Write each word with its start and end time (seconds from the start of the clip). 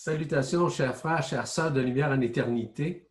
Salutations, 0.00 0.68
chers 0.68 0.96
frères, 0.96 1.24
chères 1.24 1.48
sœurs 1.48 1.72
de 1.72 1.80
lumière 1.80 2.12
en 2.12 2.20
éternité. 2.20 3.10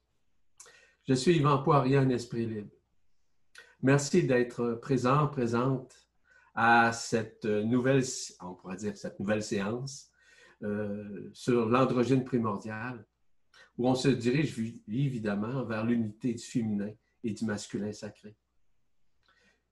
Je 1.05 1.15
suis 1.15 1.35
Yvan 1.35 1.61
Poirier, 1.61 1.97
un 1.97 2.07
esprit 2.07 2.45
libre. 2.45 2.71
Merci 3.81 4.23
d'être 4.23 4.75
présent, 4.75 5.27
présente 5.27 6.07
à 6.55 6.93
cette 6.93 7.43
nouvelle, 7.43 8.05
on 8.39 8.53
pourrait 8.53 8.77
dire 8.77 8.95
cette 8.95 9.19
nouvelle 9.19 9.43
séance 9.43 10.09
euh, 10.63 11.29
sur 11.33 11.67
l'androgyne 11.67 12.23
primordial, 12.23 13.05
où 13.77 13.89
on 13.89 13.95
se 13.95 14.07
dirige 14.07 14.57
évidemment 14.87 15.65
vers 15.65 15.83
l'unité 15.83 16.35
du 16.35 16.43
féminin 16.43 16.93
et 17.21 17.33
du 17.33 17.43
masculin 17.43 17.91
sacré. 17.91 18.37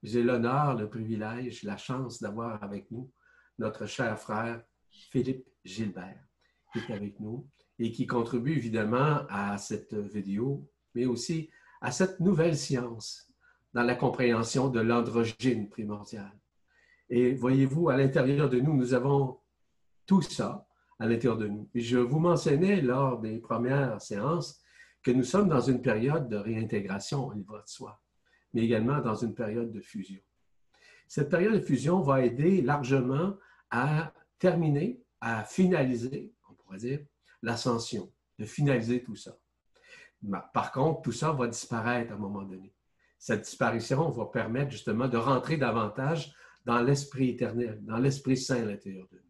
J'ai 0.02 0.22
l'honneur, 0.22 0.74
le 0.74 0.90
privilège, 0.90 1.62
la 1.62 1.78
chance 1.78 2.20
d'avoir 2.20 2.62
avec 2.62 2.90
nous 2.90 3.10
notre 3.58 3.86
cher 3.86 4.18
frère 4.20 4.62
Philippe 4.90 5.48
Gilbert, 5.64 6.25
qui 6.72 6.78
est 6.78 6.94
avec 6.94 7.20
nous 7.20 7.46
et 7.78 7.92
qui 7.92 8.06
contribue 8.06 8.56
évidemment 8.56 9.20
à 9.28 9.58
cette 9.58 9.94
vidéo, 9.94 10.68
mais 10.94 11.06
aussi 11.06 11.50
à 11.80 11.90
cette 11.90 12.20
nouvelle 12.20 12.56
science 12.56 13.32
dans 13.74 13.82
la 13.82 13.94
compréhension 13.94 14.68
de 14.68 14.80
l'androgyne 14.80 15.68
primordial. 15.68 16.32
Et 17.10 17.34
voyez-vous, 17.34 17.88
à 17.88 17.96
l'intérieur 17.96 18.48
de 18.48 18.58
nous, 18.58 18.74
nous 18.74 18.94
avons 18.94 19.38
tout 20.06 20.22
ça 20.22 20.66
à 20.98 21.06
l'intérieur 21.06 21.36
de 21.36 21.46
nous. 21.46 21.68
Je 21.74 21.98
vous 21.98 22.18
mentionnais 22.18 22.80
lors 22.80 23.20
des 23.20 23.38
premières 23.38 24.00
séances 24.00 24.62
que 25.02 25.10
nous 25.10 25.22
sommes 25.22 25.48
dans 25.48 25.60
une 25.60 25.82
période 25.82 26.28
de 26.28 26.36
réintégration, 26.36 27.32
il 27.34 27.44
va 27.44 27.58
de 27.58 27.68
soi, 27.68 28.00
mais 28.54 28.62
également 28.62 29.00
dans 29.00 29.14
une 29.14 29.34
période 29.34 29.70
de 29.70 29.80
fusion. 29.80 30.20
Cette 31.06 31.28
période 31.28 31.54
de 31.54 31.60
fusion 31.60 32.00
va 32.00 32.24
aider 32.24 32.62
largement 32.62 33.36
à 33.70 34.12
terminer, 34.38 35.00
à 35.20 35.44
finaliser, 35.44 36.32
l'ascension, 37.42 38.12
de 38.38 38.44
finaliser 38.44 39.02
tout 39.02 39.16
ça. 39.16 39.36
Par 40.52 40.72
contre, 40.72 41.02
tout 41.02 41.12
ça 41.12 41.32
va 41.32 41.46
disparaître 41.46 42.12
à 42.12 42.16
un 42.16 42.18
moment 42.18 42.42
donné. 42.42 42.74
Cette 43.18 43.42
disparition 43.42 44.10
va 44.10 44.26
permettre 44.26 44.70
justement 44.70 45.08
de 45.08 45.16
rentrer 45.16 45.56
davantage 45.56 46.32
dans 46.64 46.80
l'esprit 46.80 47.30
éternel, 47.30 47.78
dans 47.82 47.98
l'esprit 47.98 48.36
saint 48.36 48.62
à 48.62 48.64
l'intérieur 48.64 49.06
de 49.10 49.16
nous. 49.16 49.22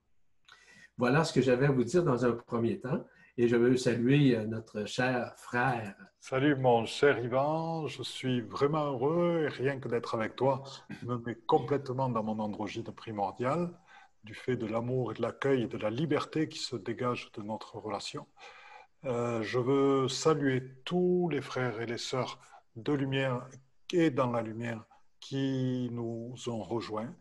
Voilà 0.97 1.25
ce 1.25 1.33
que 1.33 1.43
j'avais 1.43 1.67
à 1.67 1.71
vous 1.71 1.85
dire 1.85 2.03
dans 2.03 2.25
un 2.25 2.33
premier 2.33 2.81
temps. 2.81 3.05
Et 3.39 3.49
je 3.49 3.57
veux 3.57 3.77
saluer 3.77 4.35
euh, 4.35 4.47
notre 4.47 4.87
cher 4.87 5.35
frère. 5.37 5.95
Salut 6.19 6.57
mon 6.57 6.87
cher 6.87 7.23
Ivan, 7.23 7.87
je 7.87 8.03
suis 8.03 8.41
vraiment 8.41 8.87
heureux 8.87 9.43
et 9.45 9.49
rien 9.49 9.79
que 9.79 9.89
d'être 9.89 10.15
avec 10.15 10.37
toi 10.37 10.63
me 11.03 11.19
met 11.19 11.35
complètement 11.47 12.09
dans 12.09 12.23
mon 12.23 12.39
androgyne 12.39 12.85
primordial 12.85 13.71
du 14.27 14.35
fait 14.35 14.57
de 14.57 14.67
l'amour 14.67 15.13
et 15.13 15.15
de 15.15 15.23
l'accueil 15.23 15.63
et 15.63 15.69
de 15.69 15.79
la 15.79 15.89
liberté 15.89 16.49
qui 16.49 16.59
se 16.59 16.75
dégagent 16.75 17.31
de 17.33 17.43
notre 17.43 17.77
relation. 17.77 18.27
Euh, 19.05 19.41
je 19.43 19.61
veux 19.61 20.09
saluer 20.09 20.63
tous 20.85 21.29
les 21.31 21.41
frères 21.41 21.81
et 21.81 21.87
les 21.87 21.97
sœurs 21.97 22.41
de 22.75 22.93
lumière 22.93 23.47
et 23.93 24.11
dans 24.11 24.33
la 24.33 24.43
lumière 24.43 24.85
qui 25.21 25.89
nous 25.93 26.35
ont 26.49 26.63
rejoints 26.63 27.15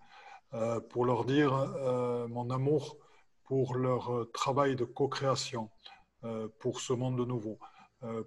euh, 0.56 0.80
pour 0.80 1.06
leur 1.06 1.26
dire 1.26 1.54
euh, 1.54 2.28
mon 2.28 2.50
amour 2.50 2.98
pour 3.44 3.76
leur 3.76 4.26
travail 4.34 4.76
de 4.76 4.86
co-création, 4.86 5.70
pour 6.58 6.80
ce 6.80 6.94
monde 6.94 7.20
nouveau, 7.28 7.60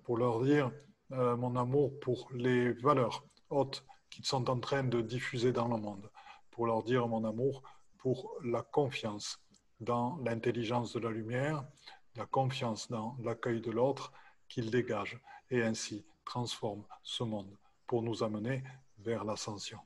pour 0.04 0.16
leur 0.16 0.40
dire 0.44 0.70
mon 1.10 1.56
amour 1.56 1.98
pour 1.98 2.28
les 2.32 2.70
valeurs 2.74 3.24
hautes 3.50 3.84
qu'ils 4.10 4.24
sont 4.24 4.48
en 4.48 4.60
train 4.60 4.84
de 4.84 5.00
diffuser 5.00 5.50
dans 5.50 5.66
le 5.66 5.76
monde, 5.76 6.08
pour 6.52 6.68
leur 6.68 6.84
dire 6.84 7.08
mon 7.08 7.24
amour 7.24 7.64
pour 7.98 8.38
la 8.42 8.62
confiance 8.62 9.40
dans 9.80 10.16
l'intelligence 10.18 10.92
de 10.92 11.00
la 11.00 11.10
lumière, 11.10 11.64
la 12.16 12.26
confiance 12.26 12.88
dans 12.88 13.16
l'accueil 13.22 13.60
de 13.60 13.70
l'autre 13.70 14.12
qu'il 14.48 14.70
dégage 14.70 15.20
et 15.50 15.62
ainsi 15.62 16.04
transforme 16.24 16.84
ce 17.02 17.24
monde 17.24 17.56
pour 17.86 18.02
nous 18.02 18.22
amener 18.22 18.64
vers 18.98 19.24
l'ascension. 19.24 19.78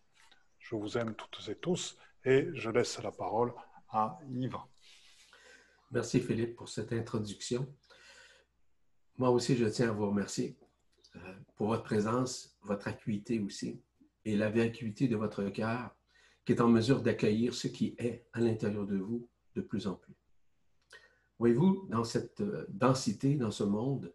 Je 0.59 0.77
vous 0.77 0.97
aime 0.97 1.15
toutes 1.15 1.49
et 1.49 1.57
tous 1.57 1.97
et 2.25 2.49
je 2.55 2.71
laisse 2.71 3.01
la 3.03 3.13
parole 3.13 3.53
à 3.91 4.19
Yvan. 4.31 4.65
Merci 5.91 6.21
Philippe 6.21 6.57
pour 6.57 6.69
cette 6.69 6.93
introduction. 6.93 7.67
Moi 9.19 9.31
aussi, 9.31 9.57
je 9.57 9.67
tiens 9.67 9.91
à 9.91 9.93
vous 9.93 10.07
remercier 10.07 10.57
euh, 11.17 11.35
pour 11.57 11.69
votre 11.69 11.83
présence, 11.83 12.57
votre 12.63 12.89
acuité 12.89 13.41
aussi 13.41 13.83
et 14.25 14.37
la 14.37 14.49
vacuité 14.49 15.09
de 15.09 15.17
votre 15.17 15.45
cœur 15.51 15.95
qui 16.45 16.53
est 16.53 16.61
en 16.61 16.69
mesure 16.69 17.03
d'accueillir 17.03 17.55
ce 17.55 17.69
qui 17.69 17.95
est 17.99 18.27
à 18.33 18.41
l'intérieur 18.41 18.87
de 18.87 18.97
vous 18.97 19.29
de 19.55 19.61
plus 19.61 19.87
en 19.87 19.95
plus. 19.95 20.15
Voyez-vous, 21.39 21.87
dans 21.89 22.05
cette 22.05 22.41
euh, 22.41 22.67
densité, 22.69 23.35
dans 23.35 23.51
ce 23.51 23.65
monde 23.65 24.13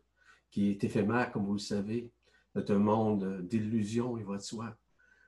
qui 0.50 0.70
est 0.70 0.84
éphémère, 0.84 1.32
comme 1.32 1.46
vous 1.46 1.54
le 1.54 1.60
savez, 1.60 2.12
un 2.56 2.80
monde 2.80 3.46
d'illusions 3.48 4.18
et 4.18 4.24
de 4.24 4.40
soi, 4.40 4.76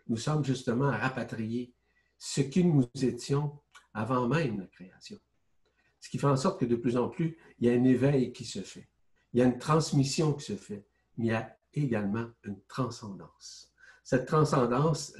nous 0.08 0.18
sommes 0.18 0.44
justement 0.44 0.90
à 0.90 0.98
rapatrier 0.98 1.74
ce 2.18 2.42
qui 2.42 2.64
nous 2.64 2.90
étions 3.02 3.60
avant 3.94 4.28
même 4.28 4.60
la 4.60 4.68
création. 4.68 5.20
Ce 6.00 6.10
qui 6.10 6.18
fait 6.18 6.28
en 6.28 6.36
sorte 6.36 6.60
que 6.60 6.66
de 6.66 6.76
plus 6.76 6.98
en 6.98 7.10
plus, 7.10 7.38
il 7.60 7.68
y 7.68 7.70
a 7.70 7.74
un 7.74 7.84
éveil 7.84 8.31
qui 8.31 8.46
se 8.46 8.62
fait, 8.62 8.90
il 9.34 9.40
y 9.40 9.44
a 9.44 9.46
une 9.46 9.60
transmission 9.60 10.34
qui 10.34 10.46
se 10.46 10.56
fait, 10.56 10.86
mais 11.18 11.26
il 11.26 11.30
y 11.30 11.34
a 11.34 11.58
également 11.74 12.28
une 12.44 12.60
transcendance. 12.68 13.72
Cette 14.04 14.26
transcendance 14.26 15.14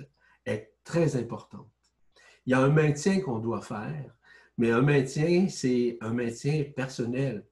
est 0.50 0.74
très 0.84 1.16
importante. 1.16 1.70
Il 2.46 2.52
y 2.52 2.54
a 2.54 2.60
un 2.60 2.70
maintien 2.70 3.22
qu'on 3.22 3.40
doit 3.40 3.62
faire, 3.62 4.16
mais 4.58 4.72
un 4.72 4.82
maintien, 4.82 5.48
c'est 5.50 5.98
un 6.02 6.14
maintien 6.14 6.66
personnel. 6.76 7.46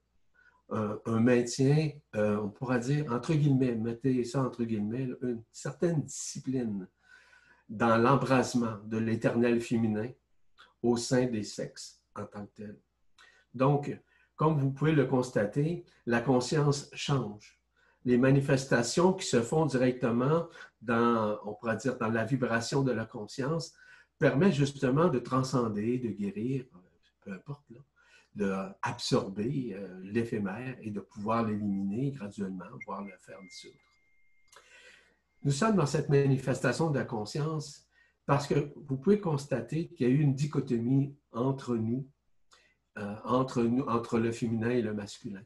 Un, 0.70 1.22
maintien, 1.22 1.92
euh, 2.18 2.42
on 2.42 2.50
pourra 2.50 2.78
dire, 2.78 3.10
entre 3.14 3.34
guillemets, 3.34 3.74
mettez 3.76 4.26
ça 4.26 4.44
entre 4.44 4.66
guillemets, 4.66 5.08
une 5.22 5.42
certaine 5.50 6.02
discipline 6.04 6.86
dans 7.70 7.98
l'embrasement 7.98 8.78
de 8.84 8.98
l'éternel 8.98 9.62
féminin 9.62 10.10
au 10.84 10.98
sein 10.98 11.26
des 11.28 11.44
sexes 11.44 12.02
en 12.16 12.26
tant 12.26 12.46
que 12.48 12.52
tel. 12.56 12.78
Donc, 13.54 13.98
comme 14.36 14.60
vous 14.60 14.72
pouvez 14.72 14.92
le 14.92 15.06
constater, 15.06 15.86
la 16.06 16.22
conscience 16.22 16.90
change. 16.94 17.57
Les 18.08 18.18
manifestations 18.18 19.12
qui 19.12 19.26
se 19.26 19.42
font 19.42 19.66
directement 19.66 20.48
dans, 20.82 21.38
on 21.44 21.54
pourrait 21.56 21.76
dire, 21.76 21.98
dans 21.98 22.08
la 22.08 22.24
vibration 22.24 22.82
de 22.82 22.94
la 22.94 23.04
conscience 23.04 23.74
permettent 24.18 24.54
justement 24.54 25.10
de 25.10 25.20
transcender, 25.20 26.00
de 26.00 26.08
guérir, 26.08 26.64
peu 27.20 27.34
importe, 27.34 27.66
d'absorber 28.34 29.74
euh, 29.74 30.00
l'éphémère 30.04 30.78
et 30.80 30.90
de 30.90 31.02
pouvoir 31.02 31.46
l'éliminer 31.46 32.12
graduellement, 32.12 32.64
voire 32.86 33.04
le 33.04 33.12
faire 33.20 33.42
dissoudre. 33.42 33.76
Nous 35.44 35.52
sommes 35.52 35.76
dans 35.76 35.86
cette 35.86 36.08
manifestation 36.08 36.90
de 36.92 37.00
la 37.00 37.04
conscience 37.04 37.90
parce 38.26 38.48
que 38.48 38.72
vous 38.88 38.96
pouvez 38.96 39.20
constater 39.20 39.90
qu'il 39.90 40.08
y 40.08 40.10
a 40.10 40.14
eu 40.14 40.22
une 40.22 40.34
dichotomie 40.34 41.14
entre 41.34 41.76
nous, 41.76 42.08
euh, 43.00 43.16
entre, 43.26 43.64
nous 43.64 43.84
entre 43.84 44.18
le 44.18 44.32
féminin 44.32 44.70
et 44.70 44.82
le 44.82 44.94
masculin. 44.94 45.44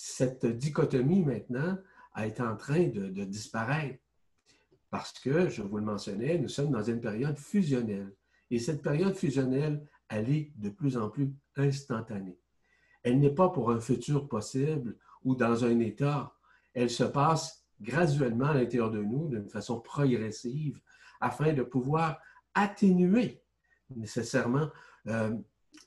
Cette 0.00 0.46
dichotomie 0.46 1.24
maintenant 1.24 1.76
été 2.24 2.40
en 2.40 2.56
train 2.56 2.86
de, 2.86 3.08
de 3.08 3.24
disparaître 3.24 3.98
parce 4.90 5.12
que, 5.18 5.48
je 5.48 5.60
vous 5.60 5.76
le 5.76 5.82
mentionnais, 5.82 6.38
nous 6.38 6.48
sommes 6.48 6.70
dans 6.70 6.84
une 6.84 7.00
période 7.00 7.36
fusionnelle. 7.36 8.14
Et 8.48 8.60
cette 8.60 8.80
période 8.80 9.16
fusionnelle, 9.16 9.84
elle 10.08 10.30
est 10.30 10.52
de 10.54 10.70
plus 10.70 10.96
en 10.96 11.10
plus 11.10 11.34
instantanée. 11.56 12.38
Elle 13.02 13.18
n'est 13.18 13.34
pas 13.34 13.48
pour 13.48 13.72
un 13.72 13.80
futur 13.80 14.28
possible 14.28 14.96
ou 15.24 15.34
dans 15.34 15.64
un 15.64 15.80
état. 15.80 16.32
Elle 16.74 16.90
se 16.90 17.02
passe 17.02 17.66
graduellement 17.80 18.50
à 18.50 18.54
l'intérieur 18.54 18.92
de 18.92 19.02
nous 19.02 19.26
d'une 19.26 19.48
façon 19.48 19.80
progressive 19.80 20.80
afin 21.20 21.52
de 21.52 21.64
pouvoir 21.64 22.20
atténuer 22.54 23.42
nécessairement 23.90 24.70
euh, 25.08 25.36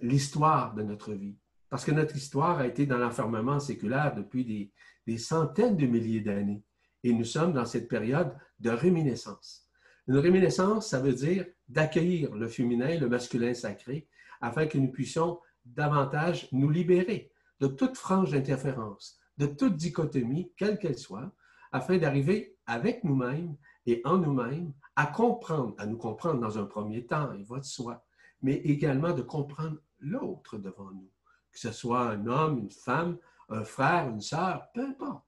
l'histoire 0.01 0.73
de 0.73 0.83
notre 0.83 1.13
vie. 1.13 1.37
Parce 1.71 1.85
que 1.85 1.91
notre 1.91 2.17
histoire 2.17 2.59
a 2.59 2.67
été 2.67 2.85
dans 2.85 2.97
l'enfermement 2.97 3.61
séculaire 3.61 4.13
depuis 4.13 4.71
des, 5.07 5.17
centaines 5.17 5.77
de 5.77 5.87
milliers 5.87 6.19
d'années. 6.19 6.61
Et 7.03 7.13
nous 7.13 7.23
sommes 7.23 7.53
dans 7.53 7.65
cette 7.65 7.87
période 7.87 8.35
de 8.59 8.69
réminiscence. 8.69 9.69
Une 10.07 10.17
réminiscence, 10.17 10.89
ça 10.89 10.99
veut 10.99 11.13
dire 11.13 11.45
d'accueillir 11.69 12.35
le 12.35 12.49
féminin, 12.49 12.99
le 12.99 13.07
masculin 13.07 13.53
sacré, 13.53 14.09
afin 14.41 14.67
que 14.67 14.77
nous 14.77 14.91
puissions 14.91 15.39
davantage 15.63 16.49
nous 16.51 16.69
libérer 16.69 17.31
de 17.61 17.67
toute 17.67 17.95
frange 17.95 18.31
d'interférence, 18.31 19.17
de 19.37 19.45
toute 19.45 19.77
dichotomie, 19.77 20.51
quelle 20.57 20.77
qu'elle 20.77 20.97
soit, 20.97 21.31
afin 21.71 21.97
d'arriver 21.97 22.57
avec 22.65 23.05
nous-mêmes 23.05 23.55
et 23.85 24.01
en 24.03 24.17
nous-mêmes 24.17 24.73
à 24.97 25.05
comprendre, 25.05 25.73
à 25.77 25.85
nous 25.85 25.97
comprendre 25.97 26.41
dans 26.41 26.57
un 26.57 26.65
premier 26.65 27.05
temps, 27.05 27.31
il 27.31 27.45
va 27.45 27.59
de 27.59 27.65
soi, 27.65 28.05
mais 28.41 28.55
également 28.55 29.13
de 29.13 29.21
comprendre 29.21 29.77
l'autre 29.99 30.57
devant 30.57 30.91
nous, 30.91 31.09
que 31.51 31.59
ce 31.59 31.71
soit 31.71 32.09
un 32.09 32.27
homme, 32.27 32.59
une 32.59 32.71
femme, 32.71 33.17
un 33.49 33.63
frère, 33.63 34.09
une 34.09 34.21
sœur, 34.21 34.71
peu 34.73 34.81
importe. 34.81 35.25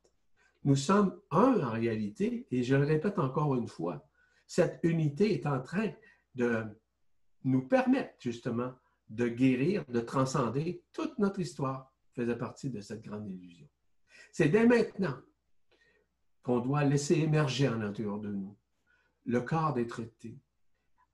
Nous 0.64 0.75
sommes 0.75 1.20
un 1.31 1.60
en 1.62 1.72
réalité, 1.72 2.48
et 2.52 2.64
je 2.64 2.75
le 2.75 2.86
répète 2.86 3.20
encore 3.20 3.56
une 3.56 3.68
fois, 3.68 4.08
cette 4.48 4.80
unité 4.84 5.34
est 5.34 5.46
en 5.46 5.62
train 5.62 5.92
de 6.36 6.64
nous 7.44 7.68
permettre 7.68 8.16
justement 8.20 8.74
de 9.10 9.28
guérir, 9.28 9.84
de 9.86 10.00
transcender 10.00 10.84
toute 10.94 11.18
notre 11.20 11.40
histoire, 11.40 11.92
faisait 12.14 12.38
partie 12.38 12.69
de 12.69 12.80
cette 12.80 13.02
grande 13.02 13.30
illusion. 13.30 13.68
C'est 14.31 14.50
dès 14.50 14.66
maintenant 14.66 15.18
qu'on 16.42 16.60
doit 16.60 16.84
laisser 16.84 17.16
émerger 17.16 17.68
en 17.68 17.78
l'intérieur 17.78 18.19
de 18.19 18.30
nous 18.30 18.58
le 19.26 19.42
corps 19.42 19.74
des 19.74 19.88
traités, 19.88 20.38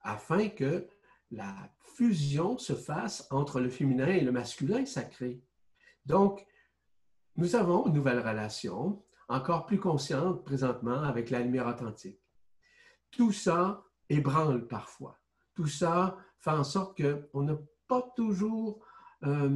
afin 0.01 0.49
que 0.49 0.87
la 1.31 1.71
fusion 1.95 2.57
se 2.57 2.73
fasse 2.73 3.27
entre 3.31 3.59
le 3.59 3.69
féminin 3.69 4.07
et 4.07 4.21
le 4.21 4.31
masculin 4.31 4.85
sacré. 4.85 5.41
Donc, 6.05 6.45
nous 7.35 7.55
avons 7.55 7.85
une 7.87 7.93
nouvelle 7.93 8.19
relation, 8.19 9.03
encore 9.27 9.65
plus 9.65 9.79
consciente 9.79 10.43
présentement 10.43 11.03
avec 11.03 11.29
la 11.29 11.39
lumière 11.39 11.67
authentique. 11.67 12.19
Tout 13.11 13.31
ça 13.31 13.83
ébranle 14.09 14.67
parfois. 14.67 15.19
Tout 15.53 15.67
ça 15.67 16.17
fait 16.39 16.51
en 16.51 16.63
sorte 16.63 16.99
qu'on 16.99 17.43
n'a 17.43 17.57
pas 17.87 18.01
toujours 18.15 18.83
euh, 19.23 19.49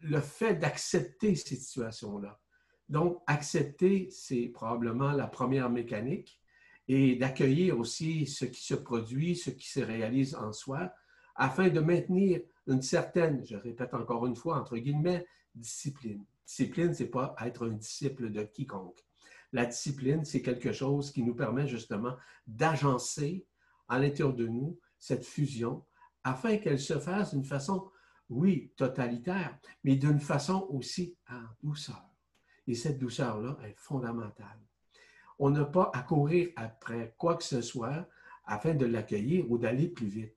le 0.00 0.20
fait 0.20 0.54
d'accepter 0.54 1.34
ces 1.34 1.56
situations-là. 1.56 2.40
Donc, 2.88 3.22
accepter, 3.26 4.08
c'est 4.10 4.48
probablement 4.48 5.12
la 5.12 5.26
première 5.26 5.70
mécanique 5.70 6.40
et 6.88 7.16
d'accueillir 7.16 7.78
aussi 7.78 8.26
ce 8.26 8.46
qui 8.46 8.64
se 8.64 8.74
produit, 8.74 9.36
ce 9.36 9.50
qui 9.50 9.68
se 9.68 9.80
réalise 9.80 10.34
en 10.34 10.52
soi, 10.52 10.92
afin 11.34 11.68
de 11.68 11.80
maintenir 11.80 12.40
une 12.66 12.82
certaine, 12.82 13.44
je 13.46 13.56
répète 13.56 13.94
encore 13.94 14.26
une 14.26 14.36
fois, 14.36 14.58
entre 14.58 14.76
guillemets, 14.76 15.26
discipline. 15.54 16.24
Discipline, 16.46 16.94
ce 16.94 17.02
n'est 17.02 17.10
pas 17.10 17.36
être 17.44 17.68
un 17.68 17.74
disciple 17.74 18.30
de 18.30 18.42
quiconque. 18.42 19.04
La 19.52 19.66
discipline, 19.66 20.24
c'est 20.24 20.42
quelque 20.42 20.72
chose 20.72 21.12
qui 21.12 21.22
nous 21.22 21.34
permet 21.34 21.66
justement 21.66 22.16
d'agencer 22.46 23.46
à 23.88 23.98
l'intérieur 23.98 24.34
de 24.34 24.46
nous 24.46 24.78
cette 24.98 25.24
fusion 25.24 25.84
afin 26.24 26.58
qu'elle 26.58 26.80
se 26.80 26.98
fasse 26.98 27.34
d'une 27.34 27.44
façon, 27.44 27.90
oui, 28.28 28.72
totalitaire, 28.76 29.58
mais 29.84 29.96
d'une 29.96 30.20
façon 30.20 30.66
aussi 30.70 31.16
en 31.30 31.42
douceur. 31.62 32.04
Et 32.66 32.74
cette 32.74 32.98
douceur-là 32.98 33.58
est 33.64 33.76
fondamentale. 33.76 34.67
On 35.38 35.50
n'a 35.50 35.64
pas 35.64 35.90
à 35.94 36.02
courir 36.02 36.48
après 36.56 37.14
quoi 37.16 37.36
que 37.36 37.44
ce 37.44 37.60
soit 37.60 38.08
afin 38.44 38.74
de 38.74 38.86
l'accueillir 38.86 39.50
ou 39.50 39.58
d'aller 39.58 39.88
plus 39.88 40.06
vite. 40.06 40.34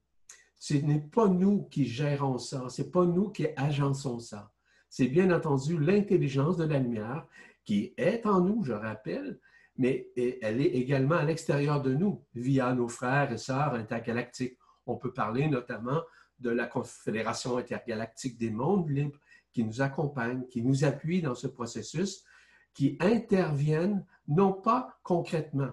Ce 0.59 0.75
n'est 0.75 0.99
pas 0.99 1.27
nous 1.27 1.63
qui 1.63 1.85
gérons 1.85 2.37
ça, 2.37 2.69
ce 2.69 2.81
n'est 2.81 2.89
pas 2.89 3.05
nous 3.05 3.29
qui 3.29 3.47
agençons 3.55 4.19
ça. 4.19 4.51
C'est 4.89 5.07
bien 5.07 5.31
entendu 5.31 5.79
l'intelligence 5.79 6.57
de 6.57 6.65
la 6.65 6.77
lumière 6.77 7.25
qui 7.63 7.93
est 7.97 8.25
en 8.25 8.41
nous, 8.41 8.63
je 8.63 8.73
rappelle, 8.73 9.39
mais 9.77 10.09
elle 10.15 10.61
est 10.61 10.75
également 10.75 11.15
à 11.15 11.23
l'extérieur 11.23 11.81
de 11.81 11.93
nous, 11.93 12.23
via 12.35 12.73
nos 12.73 12.89
frères 12.89 13.31
et 13.31 13.37
sœurs 13.37 13.73
intergalactiques. 13.73 14.57
On 14.85 14.97
peut 14.97 15.13
parler 15.13 15.47
notamment 15.47 16.01
de 16.39 16.49
la 16.49 16.67
Confédération 16.67 17.57
intergalactique 17.57 18.37
des 18.37 18.49
mondes 18.49 18.89
libres 18.89 19.19
qui 19.53 19.63
nous 19.63 19.81
accompagnent, 19.81 20.45
qui 20.47 20.61
nous 20.61 20.83
appuient 20.83 21.21
dans 21.21 21.35
ce 21.35 21.47
processus, 21.47 22.23
qui 22.73 22.97
interviennent 22.99 24.05
non 24.27 24.53
pas 24.53 24.97
concrètement, 25.03 25.71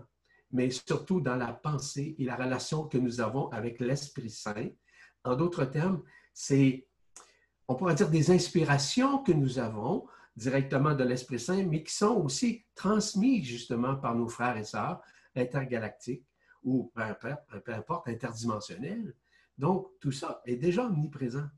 mais 0.50 0.71
surtout 0.71 1.21
dans 1.21 1.37
la 1.37 1.53
pensée 1.53 2.17
et 2.19 2.25
la 2.25 2.37
relation 2.37 2.85
que 2.85 2.99
nous 2.99 3.21
avons 3.21 3.49
avec 3.49 3.81
l'Esprit 3.81 4.31
Saint. 4.31 4.69
En 5.25 5.37
d'autres 5.37 5.65
termes, 5.65 6.03
c'est, 6.33 6.87
on 7.69 7.75
pourrait 7.75 7.95
dire, 7.95 8.11
des 8.11 8.31
inspirations 8.31 9.23
que 9.23 9.33
nous 9.33 9.59
avons 9.59 10.06
directement 10.37 10.95
de 10.95 11.05
l'Esprit 11.05 11.41
Saint, 11.41 11.65
mais 11.65 11.83
qui 11.83 11.93
sont 11.93 12.17
aussi 12.17 12.65
transmises 12.75 13.44
justement 13.44 13.97
par 13.97 14.15
nos 14.15 14.29
frères 14.29 14.56
et 14.56 14.65
sœurs 14.65 15.01
intergalactiques 15.35 16.25
ou 16.62 16.93
peu 16.94 17.73
importe, 17.73 18.09
interdimensionnels. 18.09 19.15
Donc, 19.56 19.89
tout 20.01 20.12
ça 20.12 20.43
est 20.47 20.56
déjà 20.56 20.87
omniprésent. 20.87 21.49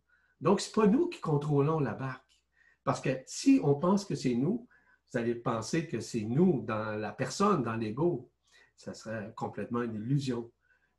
Donc, 0.40 0.60
ce 0.60 0.68
n'est 0.68 0.86
pas 0.86 0.90
nous 0.90 1.08
qui 1.08 1.20
contrôlons 1.20 1.80
la 1.80 1.94
barque. 1.94 2.40
Parce 2.84 3.00
que 3.00 3.10
si 3.26 3.60
on 3.62 3.74
pense 3.74 4.04
que 4.04 4.14
c'est 4.14 4.34
nous, 4.34 4.66
vous 5.10 5.18
allez 5.18 5.34
penser 5.34 5.86
que 5.86 6.00
c'est 6.00 6.22
nous 6.22 6.62
dans 6.62 6.98
la 6.98 7.12
personne, 7.12 7.62
dans 7.62 7.74
l'ego. 7.74 8.30
Ça 8.76 8.94
serait 8.94 9.32
complètement 9.36 9.82
une 9.82 9.94
illusion. 9.94 10.50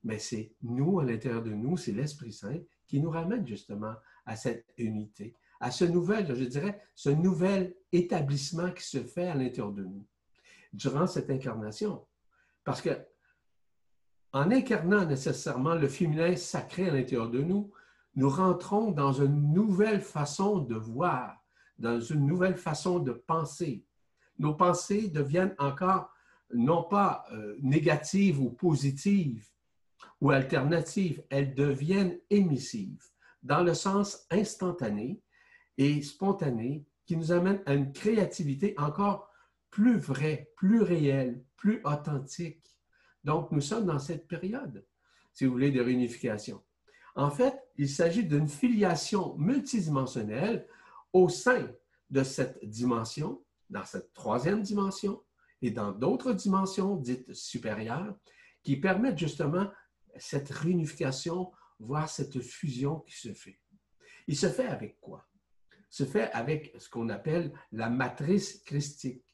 Mais 0.04 0.19
c'est 0.19 0.54
nous, 0.62 1.00
à 1.00 1.06
l'intérieur 1.06 1.44
de 1.44 1.52
nous, 1.52 1.78
c'est 1.78 1.92
l'Esprit 1.92 2.34
Saint 2.34 2.60
qui 2.88 3.00
nous 3.00 3.10
ramène 3.10 3.48
justement 3.48 3.94
à 4.25 4.36
cette 4.36 4.66
unité, 4.78 5.36
à 5.60 5.72
ce 5.72 5.86
nouvel, 5.86 6.36
je 6.36 6.44
dirais, 6.44 6.81
ce 6.94 7.10
nouvel 7.10 7.75
établissement 7.92 8.72
qui 8.72 8.84
se 8.84 9.02
fait 9.04 9.28
à 9.28 9.36
l'intérieur 9.36 9.72
de 9.72 9.84
nous 9.84 10.06
durant 10.74 11.08
cette 11.08 11.30
incarnation. 11.30 12.06
Parce 12.63 12.81
que 12.81 12.92
en 14.34 14.50
incarnant 14.52 15.06
nécessairement 15.06 15.75
le 15.75 15.88
féminin 15.88 16.36
sacré 16.36 16.90
à 16.90 16.94
l'intérieur 16.94 17.30
de 17.30 17.42
nous, 17.42 17.72
nous 18.16 18.30
rentrons 18.30 18.92
dans 18.92 19.13
une 19.13 19.54
nouvelle 19.54 20.02
façon 20.02 20.60
de 20.60 20.75
voir, 20.75 21.44
dans 21.78 22.00
une 22.00 22.25
nouvelle 22.25 22.58
façon 22.58 23.00
de 23.00 23.12
penser. 23.12 23.86
Nos 24.42 24.56
pensées 24.56 25.08
deviennent 25.08 25.54
encore 25.60 26.12
non 26.52 26.82
pas 26.82 27.26
euh, 27.32 27.56
négatives 27.62 28.42
ou 28.42 28.50
positives 28.50 29.48
ou 30.20 30.32
alternatives, 30.32 31.24
elles 31.30 31.54
deviennent 31.54 32.18
émissives 32.32 33.04
dans 33.44 33.64
le 33.64 33.76
sens 33.76 34.26
instantané 34.32 35.22
et 35.78 36.02
spontané 36.02 36.88
qui 37.06 37.18
nous 37.18 37.32
amène 37.32 37.62
à 37.68 37.76
une 37.76 37.94
créativité 37.94 38.74
encore 38.80 39.30
plus 39.70 40.00
vraie, 40.00 40.52
plus 40.56 40.82
réelle, 40.82 41.44
plus 41.56 41.80
authentique. 41.84 42.66
Donc, 43.24 43.52
nous 43.52 43.62
sommes 43.62 43.86
dans 43.86 44.00
cette 44.00 44.28
période, 44.28 44.84
si 45.34 45.46
vous 45.46 45.52
voulez, 45.52 45.70
de 45.70 45.82
réunification. 45.82 46.64
En 47.14 47.30
fait, 47.30 47.54
il 47.78 47.88
s'agit 47.88 48.24
d'une 48.24 48.48
filiation 48.48 49.36
multidimensionnelle 49.38 50.68
au 51.14 51.30
sein 51.30 51.70
de 52.10 52.24
cette 52.24 52.66
dimension, 52.68 53.40
dans 53.72 53.86
cette 53.86 54.14
troisième 54.14 54.62
dimension 54.62 55.24
et 55.62 55.72
dans 55.72 55.92
d'autres 55.92 56.34
dimensions 56.34 56.96
dites 56.98 57.34
supérieures, 57.34 58.16
qui 58.64 58.78
permettent 58.78 59.18
justement 59.18 59.72
cette 60.18 60.50
réunification, 60.50 61.52
voire 61.80 62.10
cette 62.10 62.40
fusion 62.42 63.00
qui 63.00 63.18
se 63.18 63.34
fait. 63.34 63.60
Il 64.28 64.38
se 64.38 64.50
fait 64.50 64.68
avec 64.68 65.00
quoi? 65.00 65.28
Il 65.72 65.96
se 65.96 66.06
fait 66.06 66.32
avec 66.32 66.76
ce 66.78 66.90
qu'on 66.90 67.10
appelle 67.10 67.52
la 67.72 67.90
matrice 67.90 68.62
christique, 68.64 69.26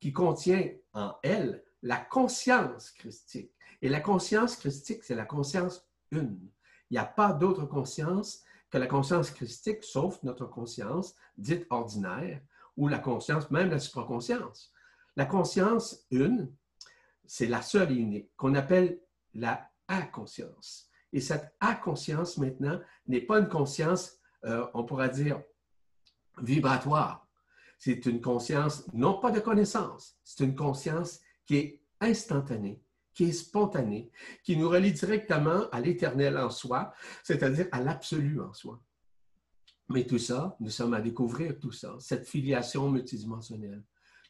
qui 0.00 0.12
contient 0.12 0.70
en 0.92 1.14
elle 1.22 1.64
la 1.82 1.98
conscience 1.98 2.90
christique. 2.90 3.52
Et 3.80 3.88
la 3.88 4.00
conscience 4.00 4.56
christique, 4.56 5.04
c'est 5.04 5.14
la 5.14 5.24
conscience 5.24 5.88
une. 6.10 6.50
Il 6.90 6.94
n'y 6.94 6.98
a 6.98 7.04
pas 7.04 7.32
d'autre 7.32 7.64
conscience 7.66 8.42
que 8.70 8.78
la 8.78 8.86
conscience 8.86 9.30
christique, 9.30 9.84
sauf 9.84 10.22
notre 10.22 10.46
conscience 10.46 11.14
dite 11.36 11.66
ordinaire, 11.70 12.40
ou 12.78 12.88
la 12.88 12.98
conscience, 12.98 13.50
même 13.50 13.70
la 13.70 13.80
supraconscience. 13.80 14.72
La 15.16 15.26
conscience 15.26 16.06
une, 16.10 16.50
c'est 17.26 17.48
la 17.48 17.60
seule 17.60 17.90
et 17.90 17.96
unique, 17.96 18.30
qu'on 18.36 18.54
appelle 18.54 19.00
la 19.34 19.68
A-conscience. 19.88 20.88
Et 21.12 21.20
cette 21.20 21.54
A-conscience, 21.60 22.38
maintenant, 22.38 22.80
n'est 23.06 23.20
pas 23.20 23.40
une 23.40 23.48
conscience, 23.48 24.18
euh, 24.44 24.64
on 24.74 24.84
pourra 24.84 25.08
dire, 25.08 25.42
vibratoire. 26.40 27.26
C'est 27.78 28.06
une 28.06 28.20
conscience, 28.20 28.86
non 28.92 29.18
pas 29.18 29.32
de 29.32 29.40
connaissance, 29.40 30.16
c'est 30.22 30.44
une 30.44 30.54
conscience 30.54 31.20
qui 31.46 31.56
est 31.56 31.82
instantanée, 32.00 32.80
qui 33.12 33.24
est 33.24 33.32
spontanée, 33.32 34.12
qui 34.44 34.56
nous 34.56 34.68
relie 34.68 34.92
directement 34.92 35.68
à 35.70 35.80
l'éternel 35.80 36.38
en 36.38 36.50
soi, 36.50 36.92
c'est-à-dire 37.24 37.66
à, 37.72 37.80
l'absolu 37.80 38.40
en 38.40 38.52
soi. 38.52 38.80
Mais 39.88 40.06
tout 40.06 40.18
ça, 40.18 40.56
nous 40.60 40.70
sommes 40.70 40.94
à 40.94 41.00
découvrir 41.00 41.58
tout 41.58 41.72
ça, 41.72 41.96
cette 41.98 42.26
filiation 42.26 42.90
multidimensionnelle. 42.90 43.82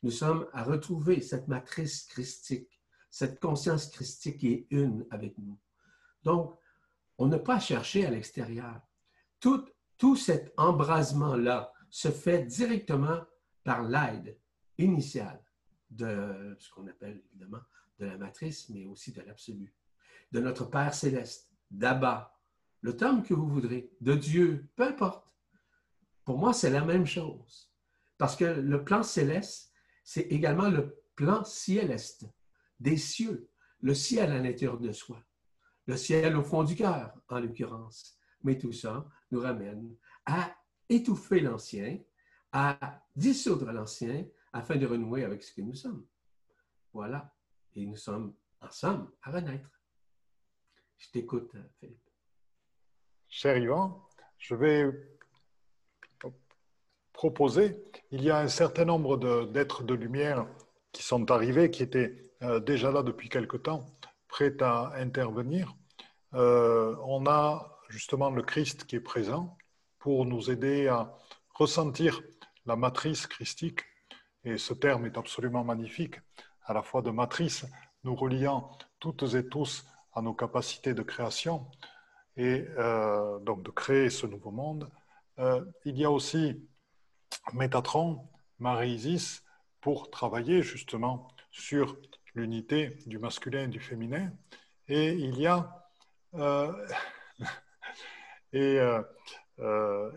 Nous 0.02 0.12
sommes 0.12 0.46
à 0.52 0.62
retrouver 0.62 1.20
cette 1.20 1.48
matrice 1.48 2.04
christique, 2.04 2.80
cette 3.10 3.40
conscience 3.40 3.88
christique 3.88 4.38
qui 4.38 4.52
est 4.52 4.66
une 4.70 5.04
avec 5.10 5.36
nous. 5.38 5.58
Donc, 6.22 6.56
on 7.18 7.26
n'a 7.26 7.38
pas 7.38 7.56
à 7.56 7.60
chercher 7.60 8.06
à 8.06 8.10
l'extérieur. 8.10 8.80
Tout, 9.40 10.16
cet 10.16 10.52
embrasement-là 10.56 11.72
se 11.90 12.10
fait 12.10 12.44
directement 12.44 13.20
par 13.64 13.82
l'aide 13.82 14.38
initiale 14.78 15.42
de 15.90 16.54
ce 16.58 16.70
qu'on 16.70 16.86
appelle 16.86 17.20
évidemment 17.30 17.62
de 17.98 18.06
la 18.06 18.16
matrice, 18.16 18.68
mais 18.68 18.84
aussi 18.84 19.10
de 19.12 19.22
l'absolu, 19.22 19.74
de 20.30 20.38
notre 20.38 20.66
Père 20.66 20.94
céleste, 20.94 21.50
d'Abba, 21.70 22.38
le 22.80 22.96
terme 22.96 23.24
que 23.24 23.34
vous 23.34 23.48
voudrez, 23.48 23.90
de 24.00 24.14
Dieu, 24.14 24.68
peu 24.76 24.84
importe. 24.84 25.34
Pour 26.28 26.36
moi, 26.36 26.52
c'est 26.52 26.68
la 26.68 26.84
même 26.84 27.06
chose. 27.06 27.72
Parce 28.18 28.36
que 28.36 28.44
le 28.44 28.84
plan 28.84 29.02
céleste, 29.02 29.72
c'est 30.04 30.30
également 30.30 30.68
le 30.68 31.02
plan 31.14 31.42
cieleste, 31.42 32.26
des 32.78 32.98
cieux, 32.98 33.48
le 33.80 33.94
ciel 33.94 34.30
à 34.32 34.38
l'intérieur 34.38 34.78
de 34.78 34.92
soi, 34.92 35.24
le 35.86 35.96
ciel 35.96 36.36
au 36.36 36.42
fond 36.42 36.64
du 36.64 36.74
cœur, 36.74 37.14
en 37.30 37.40
l'occurrence. 37.40 38.18
Mais 38.42 38.58
tout 38.58 38.72
ça 38.72 39.08
nous 39.30 39.40
ramène 39.40 39.96
à 40.26 40.54
étouffer 40.90 41.40
l'ancien, 41.40 41.98
à 42.52 43.02
dissoudre 43.16 43.72
l'ancien, 43.72 44.26
afin 44.52 44.76
de 44.76 44.84
renouer 44.84 45.24
avec 45.24 45.42
ce 45.42 45.54
que 45.54 45.62
nous 45.62 45.74
sommes. 45.74 46.06
Voilà. 46.92 47.34
Et 47.74 47.86
nous 47.86 47.96
sommes 47.96 48.34
ensemble 48.60 49.10
à 49.22 49.30
renaître. 49.30 49.70
Je 50.98 51.08
t'écoute, 51.08 51.56
Philippe. 51.80 52.04
Cher 53.28 53.56
Yvan, 53.56 54.06
je 54.36 54.54
vais 54.54 55.17
proposer, 57.18 57.82
il 58.12 58.22
y 58.22 58.30
a 58.30 58.38
un 58.38 58.46
certain 58.46 58.84
nombre 58.84 59.16
d'êtres 59.46 59.82
de, 59.82 59.92
lumière 59.92 60.46
qui 60.92 61.02
sont 61.02 61.28
arrivés, 61.32 61.68
qui 61.68 61.82
étaient 61.82 62.30
euh, 62.42 62.60
déjà 62.60 62.92
là 62.92 63.02
depuis 63.02 63.28
quelque 63.28 63.56
temps, 63.56 63.86
prêts 64.28 64.54
à 64.62 64.92
intervenir. 64.94 65.74
Euh, 66.34 66.94
on 67.02 67.26
a 67.26 67.80
justement 67.88 68.30
le 68.30 68.42
Christ 68.42 68.84
qui 68.84 68.94
est 68.94 69.00
présent 69.00 69.58
pour 69.98 70.26
nous 70.26 70.48
aider 70.48 70.86
à 70.86 71.12
ressentir 71.54 72.22
la 72.66 72.76
matrice 72.76 73.26
christique. 73.26 73.80
Et 74.44 74.56
ce 74.56 74.72
terme 74.72 75.04
est 75.04 75.18
absolument 75.18 75.64
magnifique, 75.64 76.20
à 76.66 76.72
la 76.72 76.82
fois 76.82 77.02
de 77.02 77.10
matrice, 77.10 77.66
nous 78.04 78.14
reliant 78.14 78.70
toutes 79.00 79.34
et 79.34 79.48
tous 79.48 79.84
à 80.12 80.22
nos 80.22 80.34
capacités 80.34 80.94
de 80.94 81.02
création 81.02 81.66
et 82.36 82.64
euh, 82.78 83.40
donc 83.40 83.64
de 83.64 83.72
créer 83.72 84.08
ce 84.08 84.28
nouveau 84.28 84.52
monde. 84.52 84.88
Il 85.84 85.96
y 85.96 86.04
a 86.04 86.10
aussi 86.10 86.68
Métatron, 87.52 88.28
Marie-Isis, 88.58 89.44
pour 89.80 90.10
travailler 90.10 90.62
justement 90.62 91.28
sur 91.50 91.96
l'unité 92.34 92.98
du 93.06 93.18
masculin 93.18 93.64
et 93.64 93.68
du 93.68 93.80
féminin. 93.80 94.32
Et 94.88 95.12
il 95.12 95.38
y 95.38 95.46
a, 95.46 95.88
euh, 96.34 96.72
et, 98.52 98.78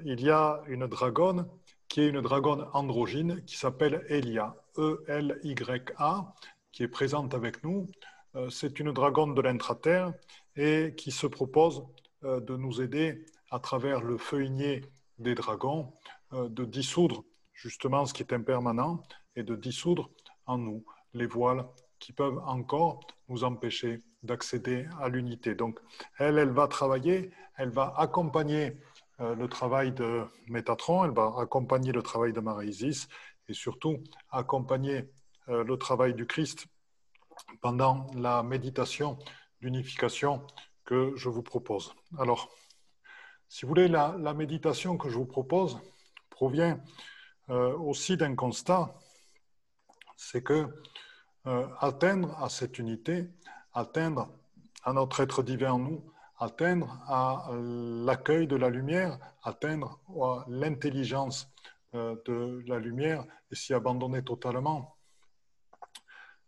il 0.06 0.22
y 0.22 0.30
a 0.30 0.62
une 0.68 0.88
dragonne 0.88 1.48
qui 1.91 2.01
est 2.01 2.08
une 2.08 2.22
dragonne 2.22 2.68
androgyne 2.72 3.44
qui 3.44 3.58
s'appelle 3.58 4.06
Elia, 4.08 4.56
E-L-Y-A, 4.77 6.34
qui 6.72 6.84
est 6.84 6.88
présente 6.88 7.34
avec 7.34 7.65
nous. 7.65 7.86
Euh, 8.36 8.50
c'est 8.50 8.80
une 8.80 8.94
dragonne 8.94 9.36
de 9.36 9.41
l'intraterre 9.41 10.13
et 10.56 10.94
qui 10.96 11.12
se 11.12 11.27
propose 11.27 11.84
euh, 12.24 12.39
de 12.39 12.56
nous 12.56 12.82
aider 12.82 13.25
à 13.50 13.60
travers 13.60 14.00
le 14.00 14.18
feuillier 14.18 14.86
des 15.20 15.36
dragons, 15.36 15.82
euh, 15.82 16.00
de 16.34 16.66
dissoudre 16.66 17.24
justement 17.54 18.06
ce 18.06 18.14
qui 18.14 18.24
est 18.24 18.34
impermanent 18.34 19.02
et 19.36 19.44
de 19.44 19.56
dissoudre 19.56 20.10
en 20.46 20.58
nous 20.58 20.86
les 21.14 21.28
voiles 21.28 21.66
qui 22.00 22.14
peuvent 22.14 22.40
encore 22.46 23.02
nous 23.28 23.44
empêcher 23.44 24.02
d'accéder 24.24 24.88
à 25.00 25.10
l'unité. 25.10 25.56
Donc, 25.56 25.80
elle, 26.18 26.38
elle 26.38 26.52
va 26.52 26.68
travailler, 26.68 27.32
elle 27.58 27.70
va 27.70 27.94
accompagner 27.98 28.78
le 29.20 29.48
travail 29.48 29.92
de 29.92 30.24
Métatron, 30.48 31.06
elle 31.06 31.12
va 31.12 31.36
accompagner 31.38 31.92
le 31.92 32.02
travail 32.02 32.34
de 32.34 32.40
Marie-Isis 32.40 33.08
et 33.48 33.54
surtout 33.54 33.98
accompagner 34.32 35.12
le 35.48 35.76
travail 35.76 36.14
du 36.14 36.26
Christ 36.26 36.66
pendant 37.62 38.08
la 38.16 38.44
méditation 38.44 39.18
d'unification 39.62 40.46
que 40.86 41.14
je 41.16 41.30
vous 41.30 41.44
propose. 41.44 41.94
Alors, 42.18 42.50
si 43.48 43.66
vous 43.66 43.70
voulez, 43.70 43.88
la, 43.88 44.34
méditation 44.34 44.98
que 44.98 45.10
je 45.10 45.16
vous 45.16 45.26
propose 45.26 45.80
provient 46.41 46.79
euh, 47.51 47.77
aussi 47.77 48.17
d'un 48.17 48.33
constat, 48.33 48.95
c'est 50.17 50.41
que 50.41 50.60
euh, 51.45 51.67
atteindre 51.79 52.36
à 52.43 52.50
cette 52.50 52.79
unité, 52.79 53.29
atteindre 53.74 54.27
à 54.83 54.91
notre 54.91 55.19
être 55.21 55.43
divin 55.43 55.74
en 55.74 55.77
nous, 55.77 56.03
atteindre 56.39 56.88
à 57.07 57.51
l'accueil 58.07 58.48
de 58.48 58.55
la 58.55 58.69
lumière, 58.69 59.19
atteindre 59.43 60.00
à 60.19 60.43
l'intelligence 60.48 61.48
euh, 61.93 62.15
de 62.25 62.63
la 62.65 62.79
lumière 62.79 63.24
et 63.51 63.55
s'y 63.55 63.75
abandonner 63.75 64.24
totalement, 64.24 64.98